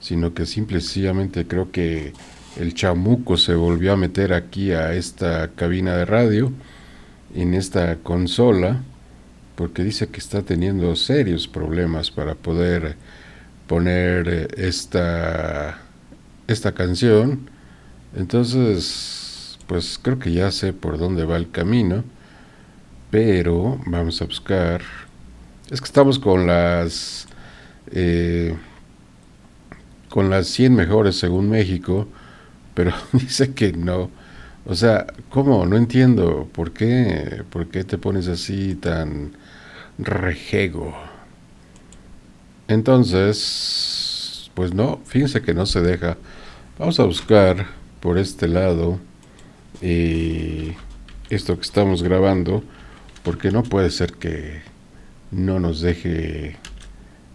sino 0.00 0.34
que 0.34 0.44
simple 0.44 0.78
y 0.78 0.80
sencillamente 0.80 1.46
creo 1.46 1.70
que 1.70 2.12
el 2.58 2.74
chamuco 2.74 3.36
se 3.36 3.54
volvió 3.54 3.92
a 3.92 3.96
meter 3.96 4.32
aquí 4.32 4.72
a 4.72 4.92
esta 4.94 5.52
cabina 5.54 5.96
de 5.96 6.04
radio, 6.04 6.52
en 7.34 7.54
esta 7.54 7.96
consola, 7.96 8.82
porque 9.56 9.82
dice 9.82 10.08
que 10.08 10.18
está 10.18 10.42
teniendo 10.42 10.94
serios 10.96 11.48
problemas 11.48 12.10
para 12.10 12.34
poder 12.34 12.96
poner 13.66 14.28
eh, 14.28 14.48
esta, 14.56 15.78
esta 16.46 16.72
canción. 16.72 17.50
Entonces, 18.16 19.58
pues 19.66 19.98
creo 20.00 20.18
que 20.18 20.32
ya 20.32 20.50
sé 20.50 20.72
por 20.72 20.98
dónde 20.98 21.24
va 21.24 21.36
el 21.36 21.50
camino, 21.50 22.04
pero 23.10 23.80
vamos 23.86 24.20
a 24.22 24.24
buscar. 24.24 24.82
Es 25.70 25.80
que 25.80 25.86
estamos 25.86 26.18
con 26.18 26.46
las 26.46 27.28
eh, 27.92 28.56
con 30.08 30.30
las 30.30 30.46
100 30.48 30.74
mejores 30.74 31.18
según 31.18 31.50
México, 31.50 32.08
pero 32.74 32.92
dice 33.12 33.54
que 33.54 33.72
no. 33.72 34.10
O 34.66 34.74
sea, 34.74 35.06
¿cómo? 35.30 35.66
No 35.66 35.76
entiendo. 35.76 36.48
¿Por 36.52 36.72
qué? 36.72 37.42
¿Por 37.50 37.68
qué 37.68 37.84
te 37.84 37.98
pones 37.98 38.28
así 38.28 38.74
tan 38.74 39.32
rejego? 39.98 40.94
Entonces, 42.68 44.50
pues 44.54 44.74
no, 44.74 45.00
fíjense 45.06 45.40
que 45.40 45.54
no 45.54 45.64
se 45.66 45.80
deja. 45.80 46.18
Vamos 46.78 47.00
a 47.00 47.04
buscar 47.04 47.66
por 48.00 48.18
este 48.18 48.46
lado 48.46 48.98
eh, 49.80 50.76
esto 51.30 51.56
que 51.56 51.62
estamos 51.62 52.02
grabando, 52.02 52.62
porque 53.22 53.50
no 53.50 53.62
puede 53.62 53.90
ser 53.90 54.12
que 54.12 54.60
no 55.30 55.60
nos 55.60 55.80
deje 55.80 56.56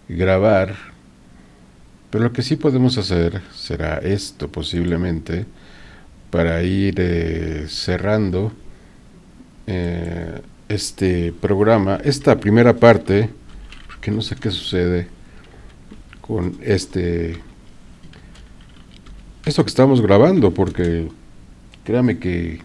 grabar. 0.07 0.75
Pero 2.09 2.25
lo 2.25 2.33
que 2.33 2.43
sí 2.43 2.55
podemos 2.55 2.97
hacer 2.97 3.41
será 3.53 3.97
esto 3.97 4.51
posiblemente 4.51 5.45
para 6.34 6.64
ir 6.64 6.95
eh, 6.97 7.68
cerrando 7.69 8.51
eh, 9.68 10.41
este 10.68 11.31
programa, 11.31 11.99
esta 12.03 12.39
primera 12.39 12.73
parte, 12.73 13.30
que 14.01 14.10
no 14.10 14.23
sé 14.23 14.35
qué 14.38 14.49
sucede 14.49 15.10
con 16.22 16.57
este 16.64 17.39
esto 19.45 19.64
que 19.64 19.69
estamos 19.69 20.01
grabando, 20.01 20.55
porque 20.55 21.07
créame 21.84 22.18
que 22.18 22.61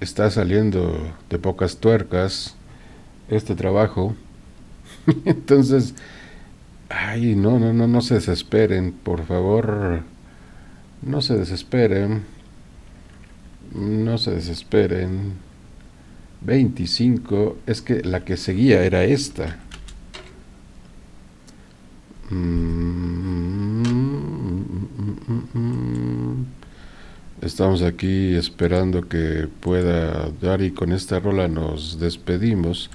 está 0.00 0.30
saliendo 0.30 1.12
de 1.28 1.38
pocas 1.38 1.76
tuercas 1.76 2.56
este 3.28 3.54
trabajo. 3.54 4.16
Entonces, 5.26 5.94
ay, 6.88 7.34
no, 7.34 7.58
no, 7.58 7.74
no, 7.74 7.86
no 7.86 8.00
se 8.00 8.14
desesperen, 8.14 8.92
por 8.92 9.26
favor, 9.26 10.02
no 11.02 11.20
se 11.20 11.36
desesperen, 11.36 12.24
no 13.74 14.18
se 14.18 14.32
desesperen. 14.32 15.34
25, 16.42 17.58
es 17.66 17.82
que 17.82 18.02
la 18.02 18.24
que 18.24 18.36
seguía 18.36 18.84
era 18.84 19.04
esta. 19.04 19.58
Mm, 22.30 23.66
Estamos 27.42 27.82
aquí 27.82 28.34
esperando 28.34 29.08
que 29.08 29.48
pueda 29.60 30.30
dar 30.40 30.62
y 30.62 30.72
con 30.72 30.92
esta 30.92 31.20
rola 31.20 31.48
nos 31.48 32.00
despedimos. 32.00 32.90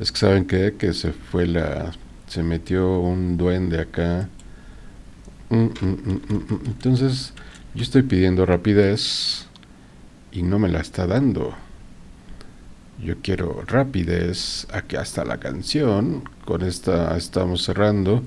Es 0.00 0.10
que 0.10 0.18
saben 0.18 0.46
que 0.46 0.74
que 0.78 0.92
se 0.92 1.12
fue 1.12 1.46
la 1.46 1.92
se 2.26 2.42
metió 2.42 2.98
un 3.00 3.36
duende 3.36 3.80
acá. 3.80 4.28
Mm, 5.48 5.56
mm, 5.56 6.22
mm. 6.28 6.60
Entonces, 6.66 7.32
yo 7.74 7.82
estoy 7.82 8.02
pidiendo 8.02 8.46
rapidez 8.46 9.46
y 10.32 10.42
no 10.42 10.58
me 10.58 10.68
la 10.68 10.80
está 10.80 11.06
dando. 11.06 11.54
Yo 13.02 13.16
quiero 13.22 13.62
rapidez. 13.66 14.66
Aquí 14.72 14.96
está 14.96 15.24
la 15.24 15.38
canción. 15.38 16.28
Con 16.44 16.62
esta 16.62 17.16
estamos 17.16 17.64
cerrando 17.64 18.22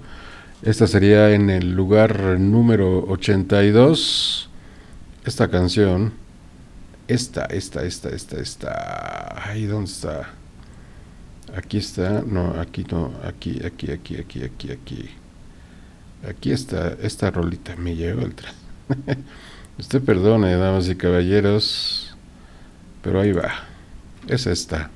Esta 0.62 0.88
sería 0.88 1.32
en 1.32 1.50
el 1.50 1.72
lugar 1.74 2.40
número 2.40 3.06
82. 3.06 4.50
Esta 5.26 5.50
canción. 5.50 6.14
Esta, 7.08 7.46
esta, 7.46 7.84
esta, 7.84 8.10
esta, 8.10 8.40
esta. 8.40 9.50
Ay, 9.50 9.66
¿dónde 9.66 9.92
está? 9.92 10.30
Aquí 11.56 11.78
está. 11.78 12.22
No, 12.22 12.52
aquí 12.60 12.86
no. 12.92 13.14
Aquí, 13.24 13.60
aquí, 13.66 13.92
aquí, 13.92 14.18
aquí, 14.18 14.44
aquí, 14.44 14.72
aquí. 14.72 15.10
Aquí 16.28 16.52
está. 16.52 16.96
Esta 17.02 17.32
rolita 17.32 17.76
me 17.76 17.96
llegó 17.96 18.22
el 18.22 18.36
tren. 18.36 18.54
Usted 19.80 20.02
perdone, 20.02 20.56
damas 20.56 20.90
y 20.90 20.96
caballeros. 20.96 22.16
Pero 23.02 23.22
ahí 23.22 23.32
va. 23.32 23.52
Es 24.28 24.46
esta. 24.46 24.90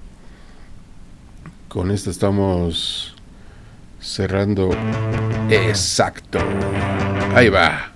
Con 1.69 1.91
esta 1.91 2.09
estamos 2.09 3.15
cerrando. 3.99 4.71
Exacto. 5.49 6.39
Ahí 7.33 7.49
va. 7.49 7.93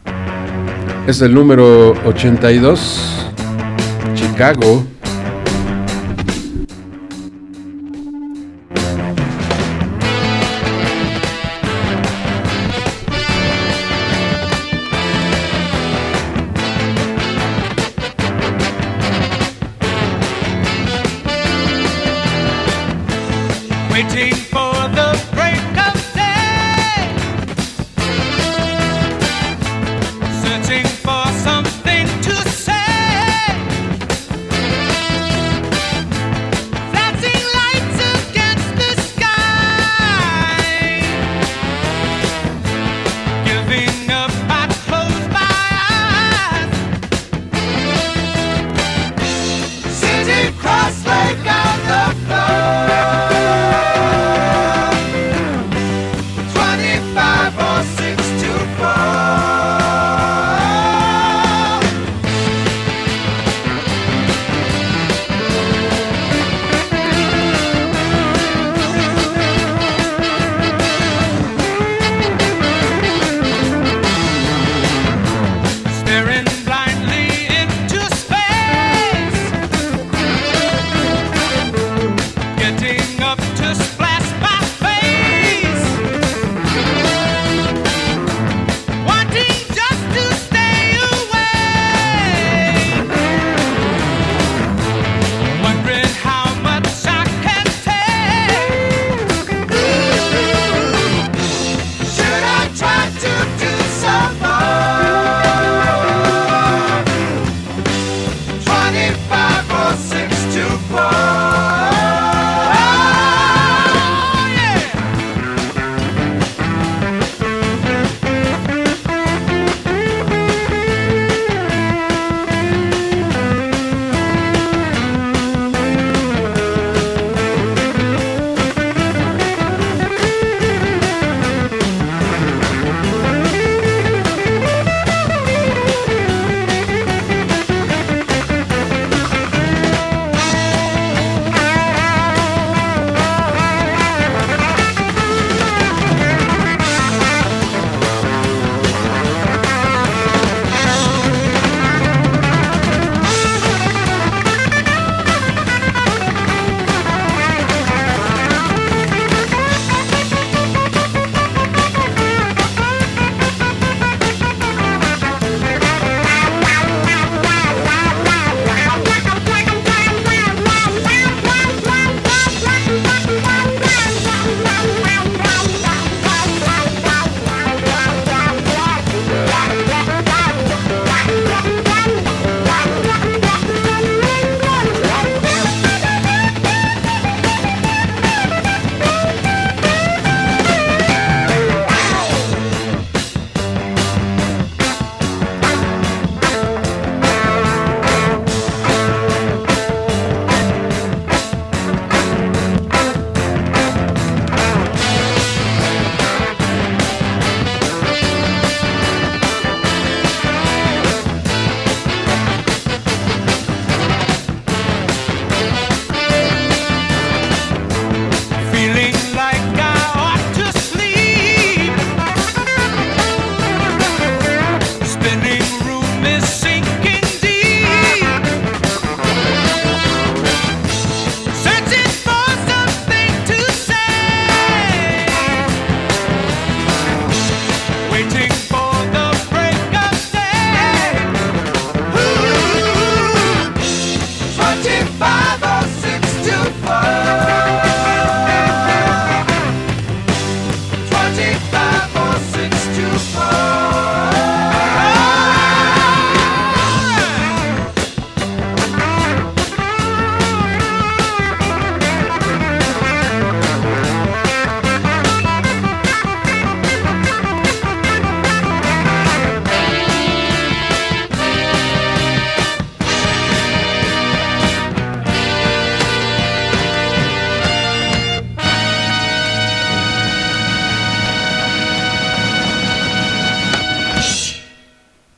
Es 1.06 1.22
el 1.22 1.34
número 1.34 1.92
82. 2.06 3.26
Chicago. 4.16 4.86